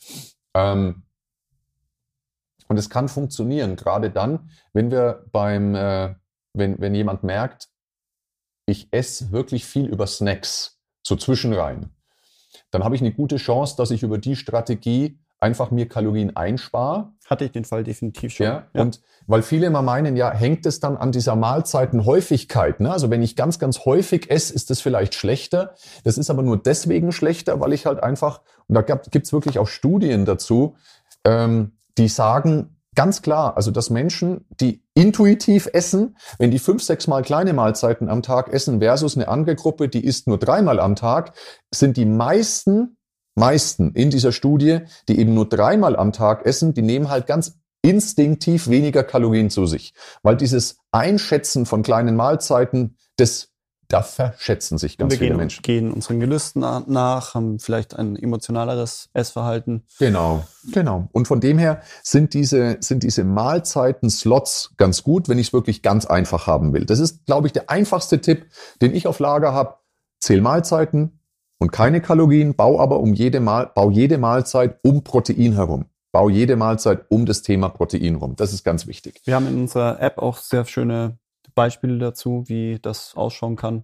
[0.53, 1.04] Ähm,
[2.67, 6.15] und es kann funktionieren, gerade dann, wenn wir beim, äh,
[6.53, 7.69] wenn, wenn jemand merkt,
[8.65, 11.95] ich esse wirklich viel über Snacks, so zwischenrein
[12.75, 17.13] dann habe ich eine gute Chance, dass ich über die Strategie einfach mir Kalorien einspare.
[17.25, 18.45] Hatte ich den Fall definitiv schon.
[18.45, 18.81] Ja, ja.
[18.81, 22.79] Und weil viele immer meinen, ja, hängt es dann an dieser Mahlzeitenhäufigkeit.
[22.79, 22.91] Ne?
[22.91, 25.75] Also wenn ich ganz, ganz häufig esse, ist das vielleicht schlechter.
[26.03, 29.57] Das ist aber nur deswegen schlechter, weil ich halt einfach, und da gibt es wirklich
[29.57, 30.75] auch Studien dazu,
[31.23, 37.07] ähm, die sagen, Ganz klar, also dass Menschen, die intuitiv essen, wenn die fünf, sechs
[37.07, 40.95] Mal kleine Mahlzeiten am Tag essen versus eine andere Gruppe, die isst nur dreimal am
[40.95, 41.33] Tag,
[41.73, 42.95] sind die meisten,
[43.35, 44.79] meisten in dieser Studie,
[45.09, 49.65] die eben nur dreimal am Tag essen, die nehmen halt ganz instinktiv weniger Kalorien zu
[49.65, 49.93] sich.
[50.23, 53.49] Weil dieses Einschätzen von kleinen Mahlzeiten, das
[53.95, 55.61] da verschätzen sich ganz wir viele gehen, Menschen.
[55.61, 59.83] gehen unseren Gelüsten nach, haben vielleicht ein emotionaleres Essverhalten.
[59.99, 60.43] Genau,
[60.73, 61.07] genau.
[61.13, 65.81] Und von dem her sind diese, sind diese Mahlzeiten-Slots ganz gut, wenn ich es wirklich
[65.81, 66.85] ganz einfach haben will.
[66.85, 68.47] Das ist, glaube ich, der einfachste Tipp,
[68.81, 69.75] den ich auf Lager habe.
[70.19, 71.21] Zähl Mahlzeiten
[71.57, 75.85] und keine Kalorien, bau aber um jede Mal, bau jede Mahlzeit um Protein herum.
[76.11, 78.35] Bau jede Mahlzeit um das Thema Protein rum.
[78.35, 79.21] Das ist ganz wichtig.
[79.25, 81.17] Wir haben in unserer App auch sehr schöne
[81.55, 83.83] Beispiele dazu, wie das ausschauen kann.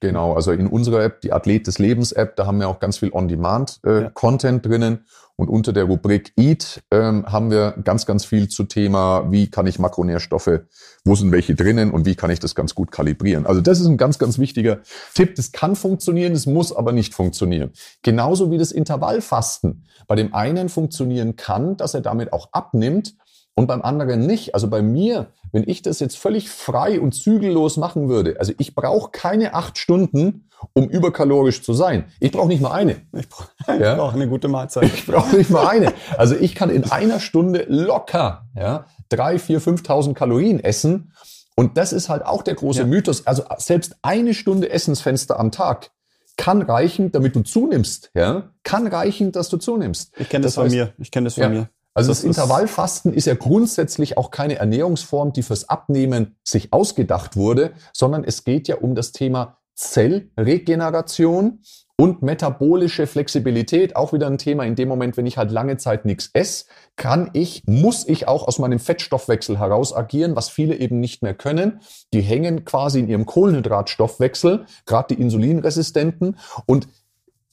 [0.00, 2.98] Genau, also in unserer App, die Athlet des Lebens App, da haben wir auch ganz
[2.98, 4.70] viel On-Demand-Content äh, ja.
[4.70, 5.04] drinnen.
[5.38, 9.66] Und unter der Rubrik Eat ähm, haben wir ganz, ganz viel zu Thema, wie kann
[9.66, 10.60] ich Makronährstoffe,
[11.04, 13.44] wo sind welche drinnen und wie kann ich das ganz gut kalibrieren.
[13.44, 14.80] Also das ist ein ganz, ganz wichtiger
[15.12, 15.34] Tipp.
[15.34, 17.72] Das kann funktionieren, es muss aber nicht funktionieren.
[18.00, 23.14] Genauso wie das Intervallfasten bei dem einen funktionieren kann, dass er damit auch abnimmt
[23.56, 24.54] und beim anderen nicht.
[24.54, 28.74] Also bei mir, wenn ich das jetzt völlig frei und zügellos machen würde, also ich
[28.74, 32.04] brauche keine acht Stunden, um überkalorisch zu sein.
[32.20, 32.96] Ich brauche nicht mal eine.
[33.12, 33.48] Ich brauche
[33.80, 33.94] ja?
[33.96, 34.84] brauch eine gute Mahlzeit.
[34.84, 35.92] Ich brauche nicht mal eine.
[36.16, 41.12] Also ich kann in einer Stunde locker ja, drei, vier, 5.000 Kalorien essen.
[41.56, 42.86] Und das ist halt auch der große ja.
[42.86, 43.26] Mythos.
[43.26, 45.90] Also selbst eine Stunde Essensfenster am Tag
[46.36, 48.10] kann reichen, damit du zunimmst.
[48.12, 50.12] Ja, kann reichen, dass du zunimmst.
[50.18, 50.92] Ich kenne das, das, von mir.
[50.98, 51.48] Ich kenne das von ja.
[51.48, 51.70] mir.
[51.96, 57.36] Also das, das Intervallfasten ist ja grundsätzlich auch keine Ernährungsform, die fürs Abnehmen sich ausgedacht
[57.36, 61.60] wurde, sondern es geht ja um das Thema Zellregeneration
[61.98, 64.64] und metabolische Flexibilität, auch wieder ein Thema.
[64.64, 66.66] In dem Moment, wenn ich halt lange Zeit nichts esse,
[66.96, 71.32] kann ich, muss ich auch aus meinem Fettstoffwechsel heraus agieren, was viele eben nicht mehr
[71.32, 71.80] können.
[72.12, 76.36] Die hängen quasi in ihrem Kohlenhydratstoffwechsel, gerade die Insulinresistenten.
[76.66, 76.88] Und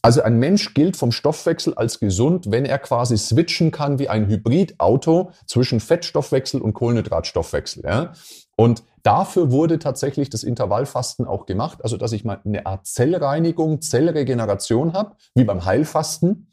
[0.03, 4.27] also ein Mensch gilt vom Stoffwechsel als gesund, wenn er quasi switchen kann wie ein
[4.27, 7.83] Hybridauto zwischen Fettstoffwechsel und Kohlenhydratstoffwechsel.
[7.85, 8.11] Ja?
[8.57, 13.79] Und dafür wurde tatsächlich das Intervallfasten auch gemacht, also dass ich mal eine Art Zellreinigung,
[13.81, 16.47] Zellregeneration habe, wie beim Heilfasten.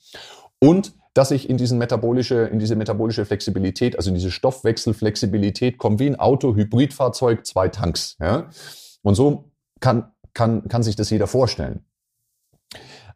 [0.61, 5.99] Und dass ich in, diesen metabolische, in diese metabolische Flexibilität, also in diese Stoffwechselflexibilität komme,
[5.99, 8.17] wie ein Auto, Hybridfahrzeug, zwei Tanks.
[8.21, 8.49] Ja?
[9.03, 11.85] Und so kann, kann, kann sich das jeder vorstellen.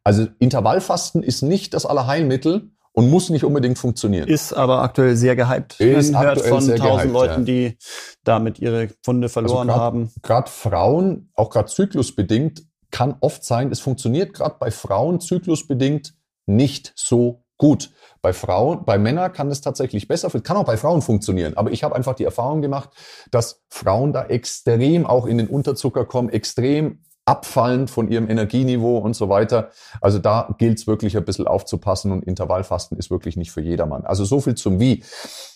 [0.05, 4.29] Also Intervallfasten ist nicht das Allerheilmittel und muss nicht unbedingt funktionieren.
[4.29, 5.81] Ist aber aktuell sehr gehypt.
[5.81, 7.45] Ist Man hört von tausend Leuten, ja.
[7.45, 7.79] die
[8.23, 10.13] damit ihre Funde verloren also grad, haben.
[10.23, 16.15] Gerade Frauen, auch gerade zyklusbedingt, kann oft sein, es funktioniert gerade bei Frauen zyklusbedingt
[16.47, 17.91] nicht so gut.
[18.23, 21.57] Bei Frauen, bei Männern kann es tatsächlich besser, kann auch bei Frauen funktionieren.
[21.57, 22.91] Aber ich habe einfach die Erfahrung gemacht,
[23.31, 29.15] dass Frauen da extrem auch in den Unterzucker kommen, extrem abfallend von ihrem Energieniveau und
[29.15, 29.71] so weiter.
[30.01, 34.05] Also da gilt es wirklich ein bisschen aufzupassen und Intervallfasten ist wirklich nicht für jedermann.
[34.05, 35.03] Also so viel zum Wie.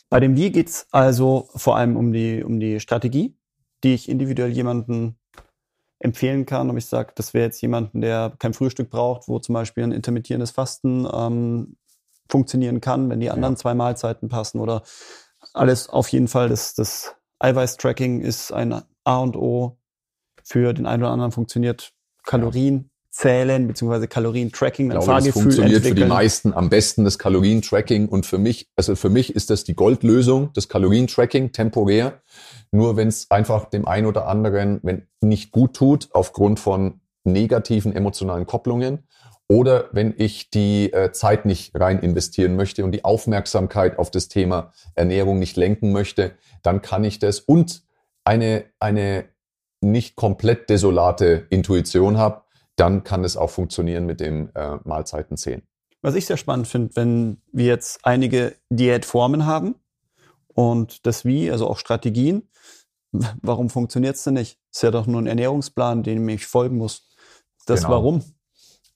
[0.09, 3.37] Bei dem Wie geht's also vor allem um die, um die Strategie,
[3.85, 5.19] die ich individuell jemanden
[5.99, 6.71] empfehlen kann.
[6.71, 9.93] Ob ich sage, das wäre jetzt jemanden, der kein Frühstück braucht, wo zum Beispiel ein
[9.93, 11.77] intermittierendes Fasten ähm,
[12.31, 13.59] funktionieren kann, wenn die anderen ja.
[13.59, 14.83] zwei Mahlzeiten passen oder
[15.53, 16.49] alles auf jeden Fall.
[16.49, 19.78] Das, das Eiweiß-Tracking ist ein A und O
[20.49, 21.93] für den einen oder anderen funktioniert
[22.25, 24.07] Kalorien zählen bzw.
[24.07, 25.97] Kalorien-Tracking, ein Fahrgefühl das funktioniert entwickeln.
[25.97, 29.65] für die meisten am besten das Kalorien-Tracking und für mich, also für mich ist das
[29.65, 32.23] die Goldlösung, das Kalorien-Tracking temporär.
[32.71, 37.95] Nur wenn es einfach dem einen oder anderen, wenn nicht gut tut, aufgrund von negativen
[37.95, 39.07] emotionalen Kopplungen
[39.49, 44.29] oder wenn ich die äh, Zeit nicht rein investieren möchte und die Aufmerksamkeit auf das
[44.29, 46.33] Thema Ernährung nicht lenken möchte,
[46.63, 47.83] dann kann ich das und
[48.25, 49.25] eine, eine
[49.81, 52.43] nicht komplett desolate Intuition habe,
[52.77, 55.63] dann kann es auch funktionieren mit dem äh, Mahlzeiten zählen.
[56.01, 59.75] Was ich sehr spannend finde, wenn wir jetzt einige Diätformen haben
[60.55, 62.49] und das Wie, also auch Strategien,
[63.43, 64.59] warum funktioniert es denn nicht?
[64.73, 67.09] Ist ja doch nur ein Ernährungsplan, dem ich folgen muss.
[67.67, 67.95] Das genau.
[67.95, 68.23] Warum?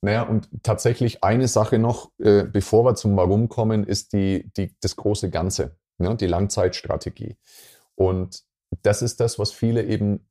[0.01, 4.75] Naja, und tatsächlich eine Sache noch, äh, bevor wir zum Warum kommen, ist die, die,
[4.81, 7.37] das große Ganze, ne, die Langzeitstrategie.
[7.95, 8.43] Und
[8.83, 10.27] das ist das, was viele eben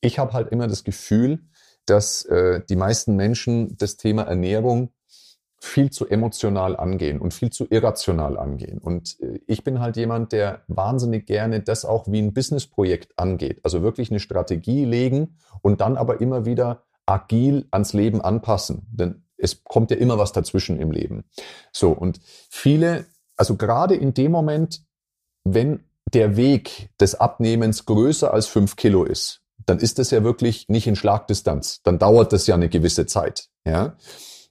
[0.00, 1.40] ich habe halt immer das Gefühl,
[1.86, 4.92] dass äh, die meisten Menschen das Thema Ernährung
[5.58, 8.78] viel zu emotional angehen und viel zu irrational angehen.
[8.78, 13.60] Und äh, ich bin halt jemand, der wahnsinnig gerne das auch wie ein Businessprojekt angeht.
[13.62, 18.86] Also wirklich eine Strategie legen und dann aber immer wieder agil ans Leben anpassen.
[18.90, 21.24] Denn es kommt ja immer was dazwischen im Leben.
[21.72, 22.20] So, und
[22.50, 24.82] viele, also gerade in dem Moment,
[25.44, 30.68] wenn der Weg des Abnehmens größer als fünf Kilo ist, dann ist das ja wirklich
[30.68, 31.82] nicht in Schlagdistanz.
[31.82, 33.48] Dann dauert das ja eine gewisse Zeit.
[33.64, 33.96] Ja.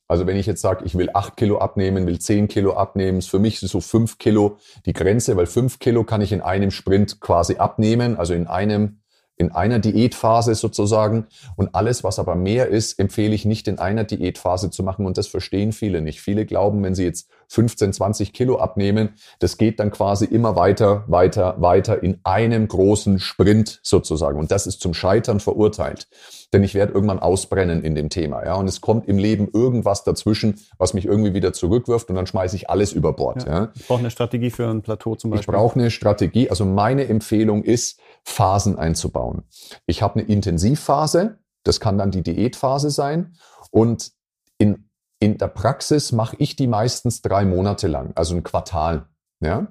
[0.08, 3.30] Also wenn ich jetzt sage, ich will acht Kilo abnehmen, will zehn Kilo abnehmen, ist
[3.30, 7.20] für mich so fünf Kilo die Grenze, weil fünf Kilo kann ich in einem Sprint
[7.20, 9.00] quasi abnehmen, also in einem
[9.38, 11.28] in einer Diätphase sozusagen.
[11.56, 15.06] Und alles, was aber mehr ist, empfehle ich nicht in einer Diätphase zu machen.
[15.06, 16.22] Und das verstehen viele nicht.
[16.22, 19.10] Viele glauben, wenn sie jetzt 15, 20 Kilo abnehmen,
[19.40, 24.40] das geht dann quasi immer weiter, weiter, weiter in einem großen Sprint sozusagen.
[24.40, 26.08] Und das ist zum Scheitern verurteilt.
[26.54, 28.46] Denn ich werde irgendwann ausbrennen in dem Thema.
[28.46, 28.56] Ja?
[28.56, 32.56] Und es kommt im Leben irgendwas dazwischen, was mich irgendwie wieder zurückwirft und dann schmeiße
[32.56, 33.46] ich alles über Bord.
[33.46, 33.54] Ja.
[33.54, 33.72] ja?
[33.76, 35.54] Ich brauche eine Strategie für ein Plateau zum Beispiel.
[35.54, 36.50] Ich brauche eine Strategie.
[36.50, 39.44] Also meine Empfehlung ist, Phasen einzubauen.
[39.86, 43.38] Ich habe eine Intensivphase, das kann dann die Diätphase sein.
[43.72, 44.12] Und
[44.58, 49.08] in, in der Praxis mache ich die meistens drei Monate lang, also ein Quartal.
[49.40, 49.68] Ja?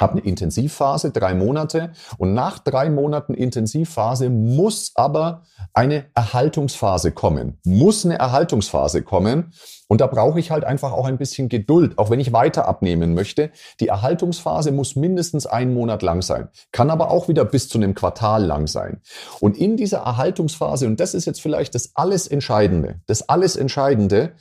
[0.00, 1.92] Habe eine Intensivphase, drei Monate.
[2.18, 5.42] Und nach drei Monaten Intensivphase muss aber
[5.72, 7.58] eine Erhaltungsphase kommen.
[7.64, 9.52] Muss eine Erhaltungsphase kommen.
[9.88, 13.14] Und da brauche ich halt einfach auch ein bisschen Geduld, auch wenn ich weiter abnehmen
[13.14, 13.50] möchte.
[13.80, 17.94] Die Erhaltungsphase muss mindestens einen Monat lang sein, kann aber auch wieder bis zu einem
[17.94, 19.00] Quartal lang sein.
[19.40, 24.32] Und in dieser Erhaltungsphase, und das ist jetzt vielleicht das alles Entscheidende, das alles Entscheidende,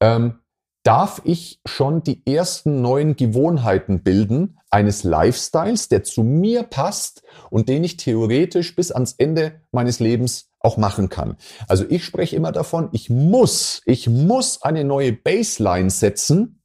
[0.00, 0.38] ähm,
[0.86, 7.68] darf ich schon die ersten neuen Gewohnheiten bilden eines Lifestyles, der zu mir passt und
[7.68, 11.38] den ich theoretisch bis ans Ende meines Lebens auch machen kann.
[11.66, 16.62] Also ich spreche immer davon, ich muss, ich muss eine neue Baseline setzen.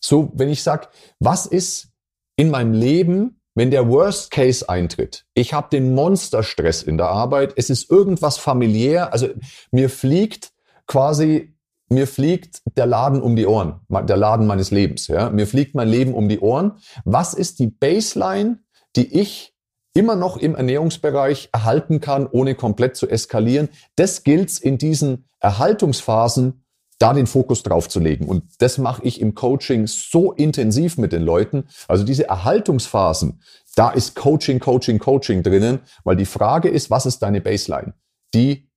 [0.00, 0.88] So, wenn ich sage,
[1.18, 1.88] was ist
[2.36, 5.26] in meinem Leben, wenn der Worst Case eintritt?
[5.34, 9.28] Ich habe den Monsterstress in der Arbeit, es ist irgendwas familiär, also
[9.70, 10.52] mir fliegt
[10.86, 11.54] quasi
[11.90, 15.08] mir fliegt der Laden um die Ohren, der Laden meines Lebens.
[15.08, 15.28] Ja?
[15.30, 16.78] Mir fliegt mein Leben um die Ohren.
[17.04, 18.60] Was ist die Baseline,
[18.96, 19.54] die ich
[19.92, 23.68] immer noch im Ernährungsbereich erhalten kann, ohne komplett zu eskalieren?
[23.96, 26.64] Das gilt in diesen Erhaltungsphasen,
[27.00, 28.26] da den Fokus drauf zu legen.
[28.26, 31.64] Und das mache ich im Coaching so intensiv mit den Leuten.
[31.88, 33.42] Also diese Erhaltungsphasen,
[33.74, 37.94] da ist Coaching, Coaching, Coaching drinnen, weil die Frage ist, was ist deine Baseline,
[38.34, 38.70] die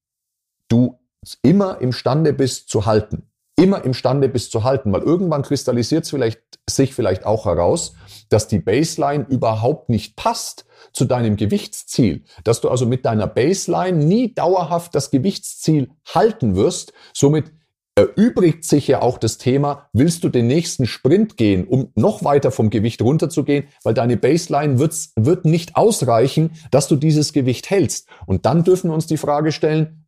[0.70, 0.99] du
[1.41, 3.24] immer imstande bist zu halten.
[3.55, 7.95] Immer imstande bist zu halten, weil irgendwann kristallisiert es vielleicht, sich vielleicht auch heraus,
[8.30, 12.24] dass die Baseline überhaupt nicht passt zu deinem Gewichtsziel.
[12.43, 16.93] Dass du also mit deiner Baseline nie dauerhaft das Gewichtsziel halten wirst.
[17.13, 17.51] Somit
[17.95, 22.51] erübrigt sich ja auch das Thema, willst du den nächsten Sprint gehen, um noch weiter
[22.51, 28.07] vom Gewicht runterzugehen, weil deine Baseline wird's, wird nicht ausreichen, dass du dieses Gewicht hältst.
[28.26, 30.02] Und dann dürfen wir uns die Frage stellen,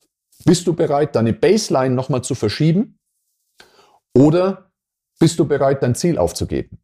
[0.45, 2.99] bist du bereit, deine Baseline nochmal zu verschieben?
[4.15, 4.71] Oder
[5.19, 6.79] bist du bereit, dein Ziel aufzugeben?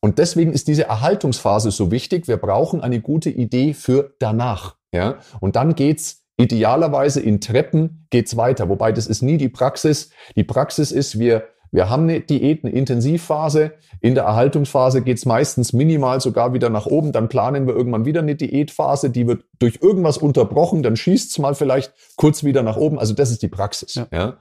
[0.00, 2.28] Und deswegen ist diese Erhaltungsphase so wichtig.
[2.28, 4.76] Wir brauchen eine gute Idee für danach.
[4.92, 5.18] Ja?
[5.40, 8.68] Und dann geht's idealerweise in Treppen geht's weiter.
[8.68, 10.10] Wobei das ist nie die Praxis.
[10.36, 13.72] Die Praxis ist, wir wir haben eine Diät, eine Intensivphase.
[14.00, 17.12] In der Erhaltungsphase geht es meistens minimal sogar wieder nach oben.
[17.12, 20.82] Dann planen wir irgendwann wieder eine Diätphase, die wird durch irgendwas unterbrochen.
[20.82, 22.98] Dann schießt es mal vielleicht kurz wieder nach oben.
[22.98, 23.94] Also das ist die Praxis.
[23.94, 24.06] Ja.
[24.10, 24.38] ja.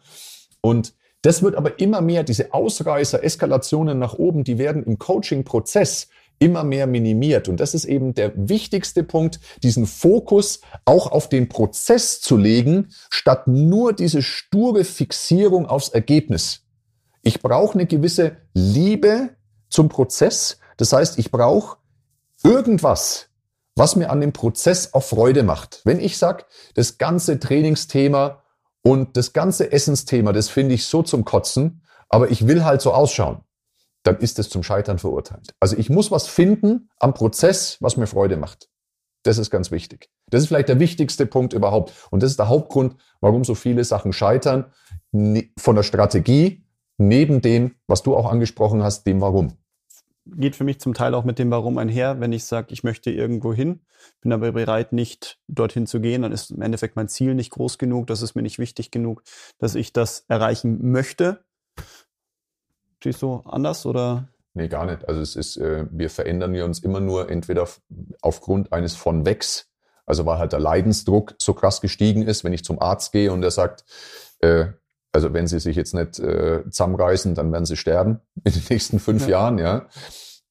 [0.62, 6.08] Und das wird aber immer mehr, diese Ausreißer, Eskalationen nach oben, die werden im Coaching-Prozess
[6.40, 7.50] immer mehr minimiert.
[7.50, 12.94] Und das ist eben der wichtigste Punkt, diesen Fokus auch auf den Prozess zu legen,
[13.10, 16.65] statt nur diese sture Fixierung aufs Ergebnis.
[17.26, 19.32] Ich brauche eine gewisse Liebe
[19.68, 20.60] zum Prozess.
[20.78, 21.78] Das heißt, ich brauche
[22.44, 23.30] irgendwas,
[23.76, 25.82] was mir an dem Prozess auch Freude macht.
[25.86, 26.46] Wenn ich sage,
[26.76, 28.44] das ganze Trainingsthema
[28.84, 32.94] und das ganze Essensthema, das finde ich so zum Kotzen, aber ich will halt so
[32.94, 33.42] ausschauen,
[34.04, 35.56] dann ist es zum Scheitern verurteilt.
[35.60, 38.70] Also ich muss was finden am Prozess, was mir Freude macht.
[39.24, 40.12] Das ist ganz wichtig.
[40.30, 41.92] Das ist vielleicht der wichtigste Punkt überhaupt.
[42.12, 44.72] Und das ist der Hauptgrund, warum so viele Sachen scheitern.
[45.58, 46.65] Von der Strategie
[46.98, 49.58] neben dem, was du auch angesprochen hast, dem Warum.
[50.26, 52.20] Geht für mich zum Teil auch mit dem Warum einher.
[52.20, 53.82] Wenn ich sage, ich möchte irgendwo hin,
[54.22, 57.78] bin aber bereit, nicht dorthin zu gehen, dann ist im Endeffekt mein Ziel nicht groß
[57.78, 59.22] genug, das ist mir nicht wichtig genug,
[59.60, 61.46] dass ich das erreichen möchte.
[63.04, 64.30] Siehst du anders oder?
[64.56, 65.08] Nee, gar nicht.
[65.08, 67.68] Also es ist, äh, wir verändern wir uns immer nur entweder
[68.22, 69.70] aufgrund eines von Wegs,
[70.06, 73.44] also weil halt der Leidensdruck so krass gestiegen ist, wenn ich zum Arzt gehe und
[73.44, 73.84] er sagt,
[74.40, 74.68] äh,
[75.16, 79.00] also wenn sie sich jetzt nicht äh, zusammenreißen, dann werden sie sterben in den nächsten
[79.00, 79.30] fünf ja.
[79.30, 79.88] Jahren, ja.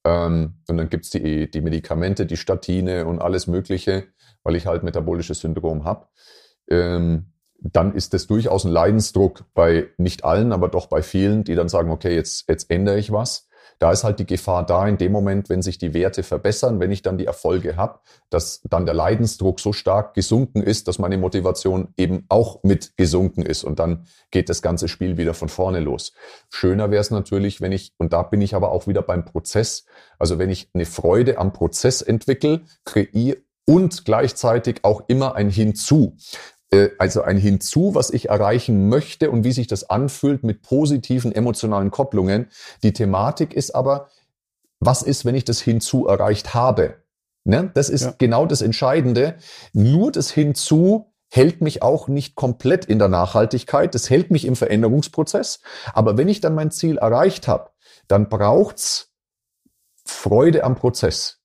[0.05, 4.05] Ähm, und dann gibt's die, die Medikamente, die Statine und alles Mögliche,
[4.43, 6.07] weil ich halt metabolisches Syndrom habe.
[6.71, 11.57] Ähm, dann ist das durchaus ein Leidensdruck bei nicht allen, aber doch bei vielen, die
[11.57, 13.49] dann sagen, okay, jetzt, jetzt ändere ich was.
[13.79, 16.93] Da ist halt die Gefahr da, in dem Moment, wenn sich die Werte verbessern, wenn
[16.93, 18.01] ich dann die Erfolge habe,
[18.31, 23.43] dass dann der Leidensdruck so stark gesunken ist, dass meine Motivation eben auch mit gesunken
[23.43, 23.65] ist.
[23.65, 26.13] Und dann geht das ganze Spiel wieder von vorne los.
[26.51, 29.85] Schöner wäre es natürlich, wenn ich, und da bin ich aber auch wieder beim Prozess,
[30.19, 36.17] also wenn ich eine Freude am Prozess entwickle, kreiere und gleichzeitig auch immer ein Hinzu.
[36.71, 41.33] Äh, also ein Hinzu, was ich erreichen möchte und wie sich das anfühlt mit positiven
[41.33, 42.49] emotionalen Kopplungen.
[42.83, 44.09] Die Thematik ist aber,
[44.81, 46.97] was ist, wenn ich das Hinzu erreicht habe?
[47.45, 47.71] Ne?
[47.75, 48.15] Das ist ja.
[48.19, 49.37] genau das Entscheidende.
[49.73, 53.95] Nur das Hinzu hält mich auch nicht komplett in der Nachhaltigkeit.
[53.95, 55.61] Das hält mich im Veränderungsprozess.
[55.93, 57.71] Aber wenn ich dann mein Ziel erreicht habe,
[58.09, 59.13] dann braucht's
[60.05, 61.41] Freude am Prozess.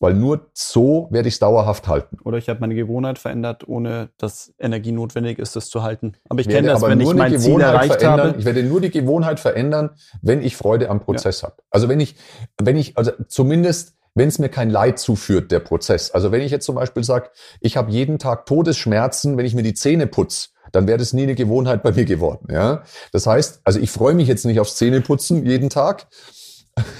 [0.00, 2.18] Weil nur so werde ich es dauerhaft halten.
[2.24, 6.14] Oder ich habe meine Gewohnheit verändert, ohne dass Energie notwendig ist, das zu halten.
[6.28, 8.34] Aber ich kenne das, wenn ich mein Ziel erreicht habe.
[8.38, 9.90] Ich werde nur die Gewohnheit verändern,
[10.20, 11.48] wenn ich Freude am Prozess ja.
[11.48, 11.62] habe.
[11.70, 12.16] Also wenn ich,
[12.60, 16.12] wenn ich, also zumindest wenn es mir kein Leid zuführt, der Prozess.
[16.12, 17.30] Also wenn ich jetzt zum Beispiel sage,
[17.60, 21.24] ich habe jeden Tag Todesschmerzen, wenn ich mir die Zähne putze, dann wäre das nie
[21.24, 22.48] eine Gewohnheit bei mir geworden.
[22.50, 22.82] Ja,
[23.12, 26.06] das heißt, also ich freue mich jetzt nicht aufs Zähneputzen jeden Tag.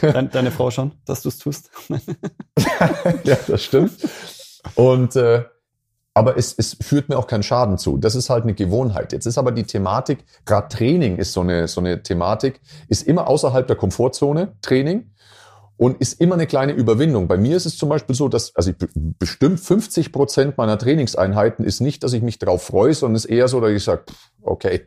[0.01, 1.71] Deine, deine Frau schon, dass du es tust.
[3.25, 3.93] ja, das stimmt.
[4.75, 5.45] Und äh,
[6.15, 7.99] aber es, es führt mir auch keinen Schaden zu.
[7.99, 9.13] Das ist halt eine Gewohnheit.
[9.13, 13.27] Jetzt ist aber die Thematik, gerade Training ist so eine, so eine Thematik, ist immer
[13.27, 15.11] außerhalb der Komfortzone, Training
[15.77, 17.27] und ist immer eine kleine Überwindung.
[17.27, 18.77] Bei mir ist es zum Beispiel so, dass also ich,
[19.19, 23.49] bestimmt 50 Prozent meiner Trainingseinheiten ist nicht, dass ich mich drauf freue, sondern ist eher
[23.49, 24.05] so, dass ich sage,
[24.43, 24.87] okay,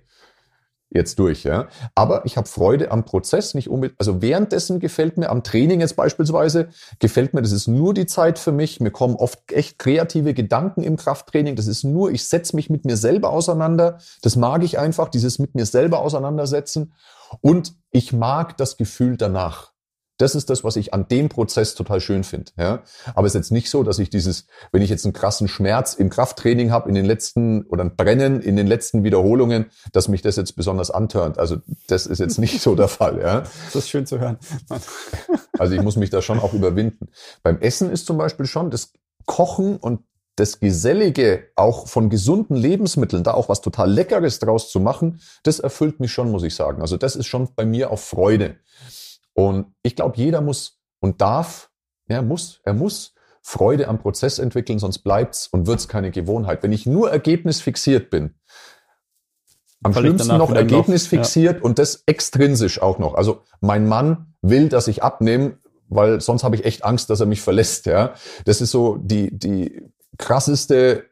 [0.90, 1.44] jetzt durch.
[1.44, 1.68] Ja.
[1.96, 4.00] Aber ich habe Freude am Prozess, nicht unbedingt.
[4.00, 6.70] Also währenddessen gefällt mir am Training jetzt beispielsweise
[7.00, 8.80] gefällt mir, das ist nur die Zeit für mich.
[8.80, 11.56] Mir kommen oft echt kreative Gedanken im Krafttraining.
[11.56, 14.00] Das ist nur, ich setze mich mit mir selber auseinander.
[14.22, 16.94] Das mag ich einfach, dieses mit mir selber auseinandersetzen.
[17.42, 19.72] Und ich mag das Gefühl danach.
[20.18, 22.52] Das ist das, was ich an dem Prozess total schön finde.
[22.58, 22.84] Ja?
[23.14, 25.94] Aber es ist jetzt nicht so, dass ich dieses, wenn ich jetzt einen krassen Schmerz
[25.94, 30.22] im Krafttraining habe in den letzten oder ein Brennen in den letzten Wiederholungen, dass mich
[30.22, 31.38] das jetzt besonders antörnt.
[31.38, 31.58] Also
[31.88, 33.20] das ist jetzt nicht so der Fall.
[33.20, 33.44] Ja?
[33.66, 34.38] Das ist schön zu hören.
[35.58, 37.10] also ich muss mich da schon auch überwinden.
[37.44, 38.94] Beim Essen ist zum Beispiel schon das
[39.26, 40.02] Kochen und
[40.38, 45.60] das Gesellige auch von gesunden Lebensmitteln, da auch was total Leckeres draus zu machen, das
[45.60, 46.82] erfüllt mich schon, muss ich sagen.
[46.82, 48.56] Also das ist schon bei mir auch Freude.
[49.38, 51.70] Und ich glaube, jeder muss und darf,
[52.08, 53.14] er muss, er muss
[53.44, 56.64] Freude am Prozess entwickeln, sonst bleibt's und wird's keine Gewohnheit.
[56.64, 58.34] Wenn ich nur ergebnisfixiert bin,
[59.84, 61.62] am Völlig schlimmsten noch ergebnisfixiert ja.
[61.64, 63.14] und das extrinsisch auch noch.
[63.14, 67.28] Also mein Mann will, dass ich abnehme, weil sonst habe ich echt Angst, dass er
[67.28, 67.86] mich verlässt.
[67.86, 68.16] Ja,
[68.46, 69.84] das ist so die die
[70.18, 71.06] krasseste,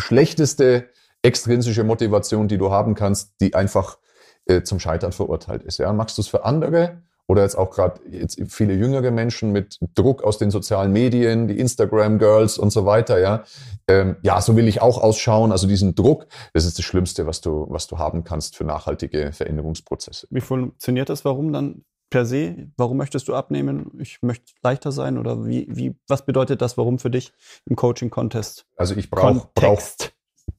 [0.00, 0.88] schlechteste
[1.20, 3.98] extrinsische Motivation, die du haben kannst, die einfach
[4.46, 5.78] äh, zum Scheitern verurteilt ist.
[5.78, 5.92] Ja?
[5.92, 10.22] Machst du es für andere oder jetzt auch gerade jetzt viele jüngere Menschen mit Druck
[10.22, 13.44] aus den sozialen Medien, die Instagram-Girls und so weiter, ja.
[13.88, 15.52] Ähm, ja, so will ich auch ausschauen.
[15.52, 19.32] Also diesen Druck, das ist das Schlimmste, was du, was du haben kannst für nachhaltige
[19.32, 20.26] Veränderungsprozesse.
[20.30, 21.24] Wie funktioniert das?
[21.24, 22.68] Warum dann per se?
[22.76, 23.90] Warum möchtest du abnehmen?
[23.98, 26.76] Ich möchte leichter sein oder wie, wie, was bedeutet das?
[26.76, 27.32] Warum für dich
[27.66, 28.66] im Coaching-Contest?
[28.76, 29.80] Also ich brauche brauch,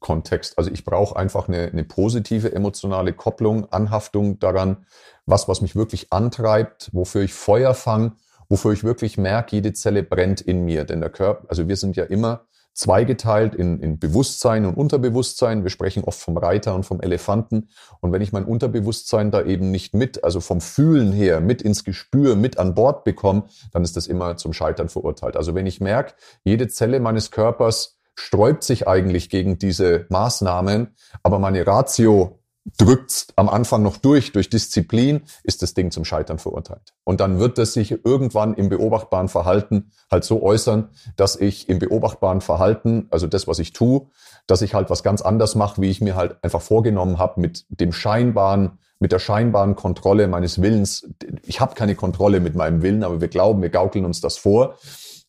[0.06, 0.60] Kontext.
[0.60, 4.86] Also ich brauche einfach eine, eine positive emotionale Kopplung, Anhaftung daran,
[5.26, 8.12] was, was mich wirklich antreibt, wofür ich Feuer fange,
[8.48, 10.84] wofür ich wirklich merke, jede Zelle brennt in mir.
[10.84, 12.46] Denn der Körper, also wir sind ja immer
[12.76, 15.64] zweigeteilt in, in Bewusstsein und Unterbewusstsein.
[15.64, 17.70] Wir sprechen oft vom Reiter und vom Elefanten.
[18.00, 21.84] Und wenn ich mein Unterbewusstsein da eben nicht mit, also vom Fühlen her, mit ins
[21.84, 25.36] Gespür, mit an Bord bekomme, dann ist das immer zum Scheitern verurteilt.
[25.36, 31.40] Also wenn ich merke, jede Zelle meines Körpers sträubt sich eigentlich gegen diese Maßnahmen, aber
[31.40, 32.40] meine Ratio
[32.78, 36.94] drückt am Anfang noch durch, durch Disziplin, ist das Ding zum Scheitern verurteilt.
[37.04, 41.78] Und dann wird es sich irgendwann im beobachtbaren Verhalten halt so äußern, dass ich im
[41.78, 44.08] beobachtbaren Verhalten, also das, was ich tue,
[44.48, 47.66] dass ich halt was ganz anders mache, wie ich mir halt einfach vorgenommen habe, mit
[47.70, 51.08] dem scheinbaren, mit der scheinbaren Kontrolle meines Willens.
[51.44, 54.78] Ich habe keine Kontrolle mit meinem Willen, aber wir glauben, wir gaukeln uns das vor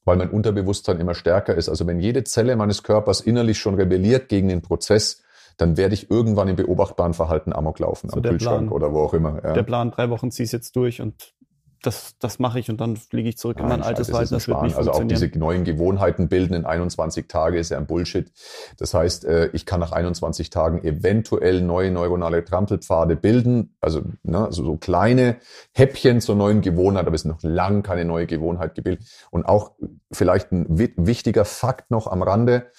[0.06, 1.68] weil mein Unterbewusstsein immer stärker ist.
[1.68, 5.22] Also wenn jede Zelle meines Körpers innerlich schon rebelliert gegen den Prozess,
[5.58, 9.00] dann werde ich irgendwann im beobachtbaren Verhalten Amok laufen, so am Kühlschrank Plan, oder wo
[9.00, 9.42] auch immer.
[9.42, 9.52] Ja.
[9.52, 11.34] Der Plan, drei Wochen ziehst jetzt durch und
[11.82, 14.34] das, das mache ich und dann fliege ich zurück Nein, in mein altes Verhalten.
[14.34, 17.86] Das wird nicht Also auch diese neuen Gewohnheiten bilden in 21 Tage ist ja ein
[17.86, 18.32] Bullshit.
[18.78, 24.44] Das heißt, äh, ich kann nach 21 Tagen eventuell neue neuronale Trampelpfade bilden, also, ne,
[24.46, 25.36] also so kleine
[25.72, 29.06] Häppchen zur neuen Gewohnheit, aber es ist noch lang keine neue Gewohnheit gebildet.
[29.30, 29.72] Und auch
[30.12, 32.70] vielleicht ein wichtiger Fakt noch am Rande,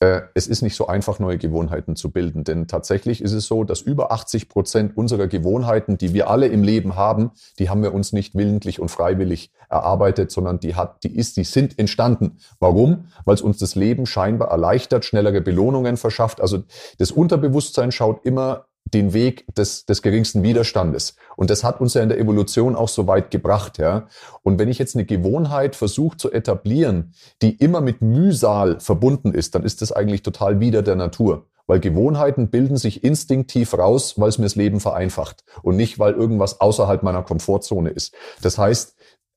[0.00, 2.44] es ist nicht so einfach, neue Gewohnheiten zu bilden.
[2.44, 6.62] Denn tatsächlich ist es so, dass über 80 Prozent unserer Gewohnheiten, die wir alle im
[6.62, 11.16] Leben haben, die haben wir uns nicht willentlich und freiwillig erarbeitet, sondern die hat, die
[11.16, 12.38] ist, die sind entstanden.
[12.58, 13.06] Warum?
[13.24, 16.40] Weil es uns das Leben scheinbar erleichtert, schnellere Belohnungen verschafft.
[16.40, 16.64] Also
[16.98, 21.16] das Unterbewusstsein schaut immer den Weg des, des geringsten Widerstandes.
[21.36, 24.06] Und das hat uns ja in der Evolution auch so weit gebracht, ja.
[24.42, 29.54] Und wenn ich jetzt eine Gewohnheit versuche zu etablieren, die immer mit Mühsal verbunden ist,
[29.54, 31.46] dann ist das eigentlich total wider der Natur.
[31.66, 36.12] Weil Gewohnheiten bilden sich instinktiv raus, weil es mir das Leben vereinfacht und nicht, weil
[36.12, 38.14] irgendwas außerhalb meiner Komfortzone ist.
[38.42, 38.93] Das heißt,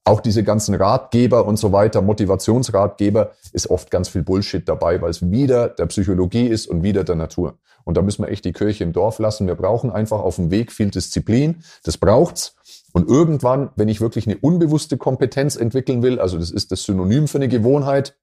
[0.07, 5.09] auch diese ganzen Ratgeber und so weiter, Motivationsratgeber, ist oft ganz viel Bullshit dabei, weil
[5.09, 7.57] es wieder der Psychologie ist und wieder der Natur.
[7.83, 9.47] Und da müssen wir echt die Kirche im Dorf lassen.
[9.47, 11.63] Wir brauchen einfach auf dem Weg viel Disziplin.
[11.83, 12.55] Das braucht's.
[12.93, 17.27] Und irgendwann, wenn ich wirklich eine unbewusste Kompetenz entwickeln will, also das ist das Synonym
[17.27, 18.17] für eine Gewohnheit,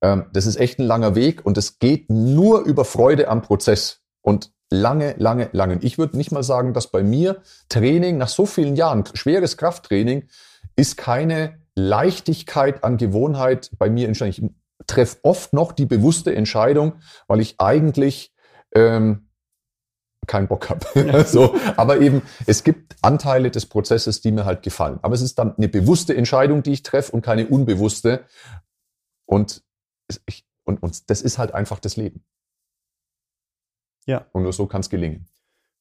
[0.00, 4.02] ähm, das ist echt ein langer Weg und es geht nur über Freude am Prozess.
[4.22, 5.78] Und lange, lange, lange.
[5.82, 10.28] Ich würde nicht mal sagen, dass bei mir Training nach so vielen Jahren, schweres Krafttraining,
[10.76, 14.54] ist keine Leichtigkeit an Gewohnheit bei mir entstanden
[14.86, 16.94] treffe oft noch die bewusste Entscheidung,
[17.26, 18.34] weil ich eigentlich
[18.74, 19.28] ähm,
[20.26, 20.86] keinen Bock habe.
[21.26, 24.98] So, aber eben, es gibt Anteile des Prozesses, die mir halt gefallen.
[25.02, 28.24] Aber es ist dann eine bewusste Entscheidung, die ich treffe und keine unbewusste.
[29.26, 29.62] Und,
[30.26, 32.24] ich, und, und das ist halt einfach das Leben.
[34.08, 34.26] Ja.
[34.32, 35.28] Und nur so kann es gelingen.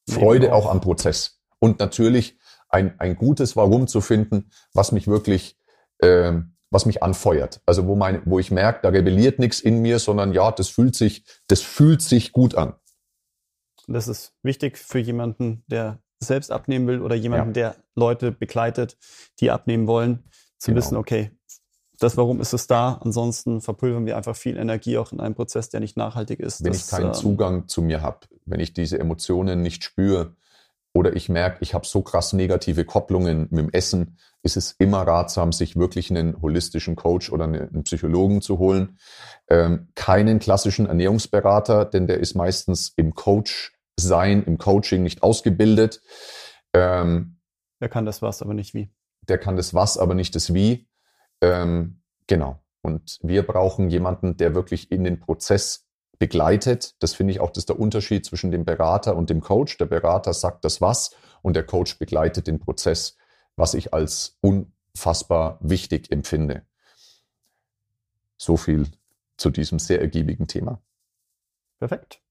[0.10, 0.66] Freude auch.
[0.66, 1.42] auch am Prozess.
[1.60, 2.38] Und natürlich
[2.70, 5.58] ein, ein gutes Warum zu finden, was mich wirklich
[6.02, 7.62] ähm, was mich anfeuert.
[7.66, 10.96] Also wo, mein, wo ich merke, da rebelliert nichts in mir, sondern ja, das fühlt
[10.96, 12.76] sich, das fühlt sich gut an.
[13.88, 17.72] Das ist wichtig für jemanden, der selbst abnehmen will oder jemanden, ja.
[17.72, 18.98] der Leute begleitet,
[19.40, 20.26] die abnehmen wollen,
[20.58, 20.78] zu genau.
[20.78, 21.32] wissen, okay,
[22.00, 23.00] das Warum ist es da?
[23.04, 26.64] Ansonsten verpulvern wir einfach viel Energie auch in einem Prozess, der nicht nachhaltig ist.
[26.64, 30.36] Wenn das, ich keinen äh, Zugang zu mir habe, wenn ich diese Emotionen nicht spüre,
[30.94, 35.02] oder ich merke, ich habe so krass negative Kopplungen mit dem Essen, ist es immer
[35.02, 38.98] ratsam, sich wirklich einen holistischen Coach oder einen Psychologen zu holen.
[39.50, 46.02] Ähm, keinen klassischen Ernährungsberater, denn der ist meistens im Coach sein, im Coaching nicht ausgebildet.
[46.74, 47.38] Ähm,
[47.80, 48.90] der kann das was, aber nicht wie.
[49.28, 50.88] Der kann das was, aber nicht das wie.
[51.42, 52.62] Ähm, genau.
[52.82, 55.88] Und wir brauchen jemanden, der wirklich in den Prozess
[56.20, 56.96] begleitet.
[57.00, 59.78] Das finde ich auch, das ist der Unterschied zwischen dem Berater und dem Coach.
[59.78, 61.12] Der Berater sagt das was
[61.42, 63.18] und der Coach begleitet den Prozess,
[63.56, 66.66] was ich als unfassbar wichtig empfinde.
[68.38, 68.88] So viel
[69.38, 70.82] zu diesem sehr ergiebigen Thema.
[71.80, 72.22] Perfekt.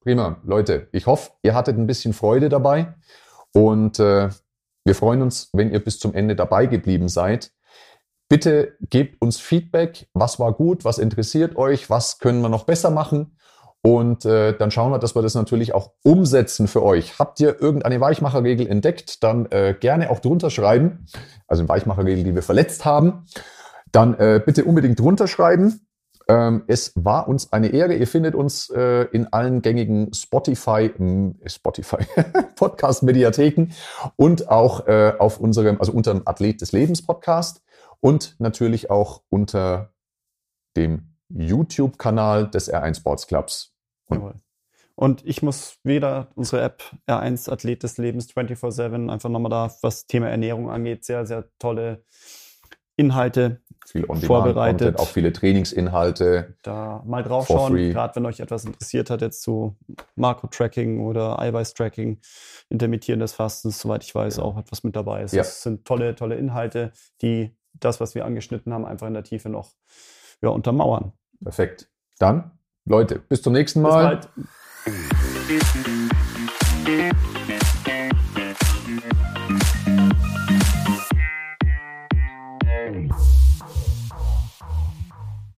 [0.00, 0.88] Prima, Leute.
[0.92, 2.94] Ich hoffe, ihr hattet ein bisschen Freude dabei
[3.52, 4.30] und äh,
[4.84, 7.52] wir freuen uns, wenn ihr bis zum Ende dabei geblieben seid.
[8.28, 12.90] Bitte gebt uns Feedback, was war gut, was interessiert euch, was können wir noch besser
[12.90, 13.36] machen.
[13.82, 17.20] Und äh, dann schauen wir, dass wir das natürlich auch umsetzen für euch.
[17.20, 21.06] Habt ihr irgendeine Weichmacherregel entdeckt, dann äh, gerne auch drunter schreiben.
[21.46, 23.26] Also eine Weichmacherregel, die wir verletzt haben.
[23.92, 25.86] Dann äh, bitte unbedingt drunter schreiben.
[26.28, 27.94] Ähm, es war uns eine Ehre.
[27.94, 31.98] Ihr findet uns äh, in allen gängigen Spotify, äh, Spotify
[32.56, 33.68] Podcast-Mediatheken
[34.16, 37.62] und auch äh, auf unserem, also unter dem Athlet des Lebens Podcast
[38.00, 39.92] und natürlich auch unter
[40.76, 43.74] dem YouTube-Kanal des R1 Sports Clubs.
[44.06, 44.34] Und,
[44.94, 50.06] und ich muss wieder unsere App R1 Athlet des Lebens 24-7 einfach nochmal da, was
[50.06, 52.04] Thema Ernährung angeht, sehr, sehr tolle
[52.96, 54.98] Inhalte viel on vorbereitet.
[54.98, 56.56] auch viele Trainingsinhalte.
[56.62, 59.76] Da mal draufschauen, gerade wenn euch etwas interessiert hat jetzt zu
[60.16, 62.18] Makro-Tracking oder Eiweiß-Tracking,
[62.70, 65.34] intermittierendes Fasten, soweit ich weiß, auch etwas mit dabei ist.
[65.34, 65.42] Ja.
[65.42, 66.92] Das sind tolle, tolle Inhalte,
[67.22, 69.70] die das, was wir angeschnitten haben, einfach in der Tiefe noch
[70.42, 71.12] ja, untermauern.
[71.42, 71.90] Perfekt.
[72.18, 72.52] Dann,
[72.84, 74.20] Leute, bis zum nächsten Mal.
[74.86, 75.66] Bis
[76.84, 77.16] bald.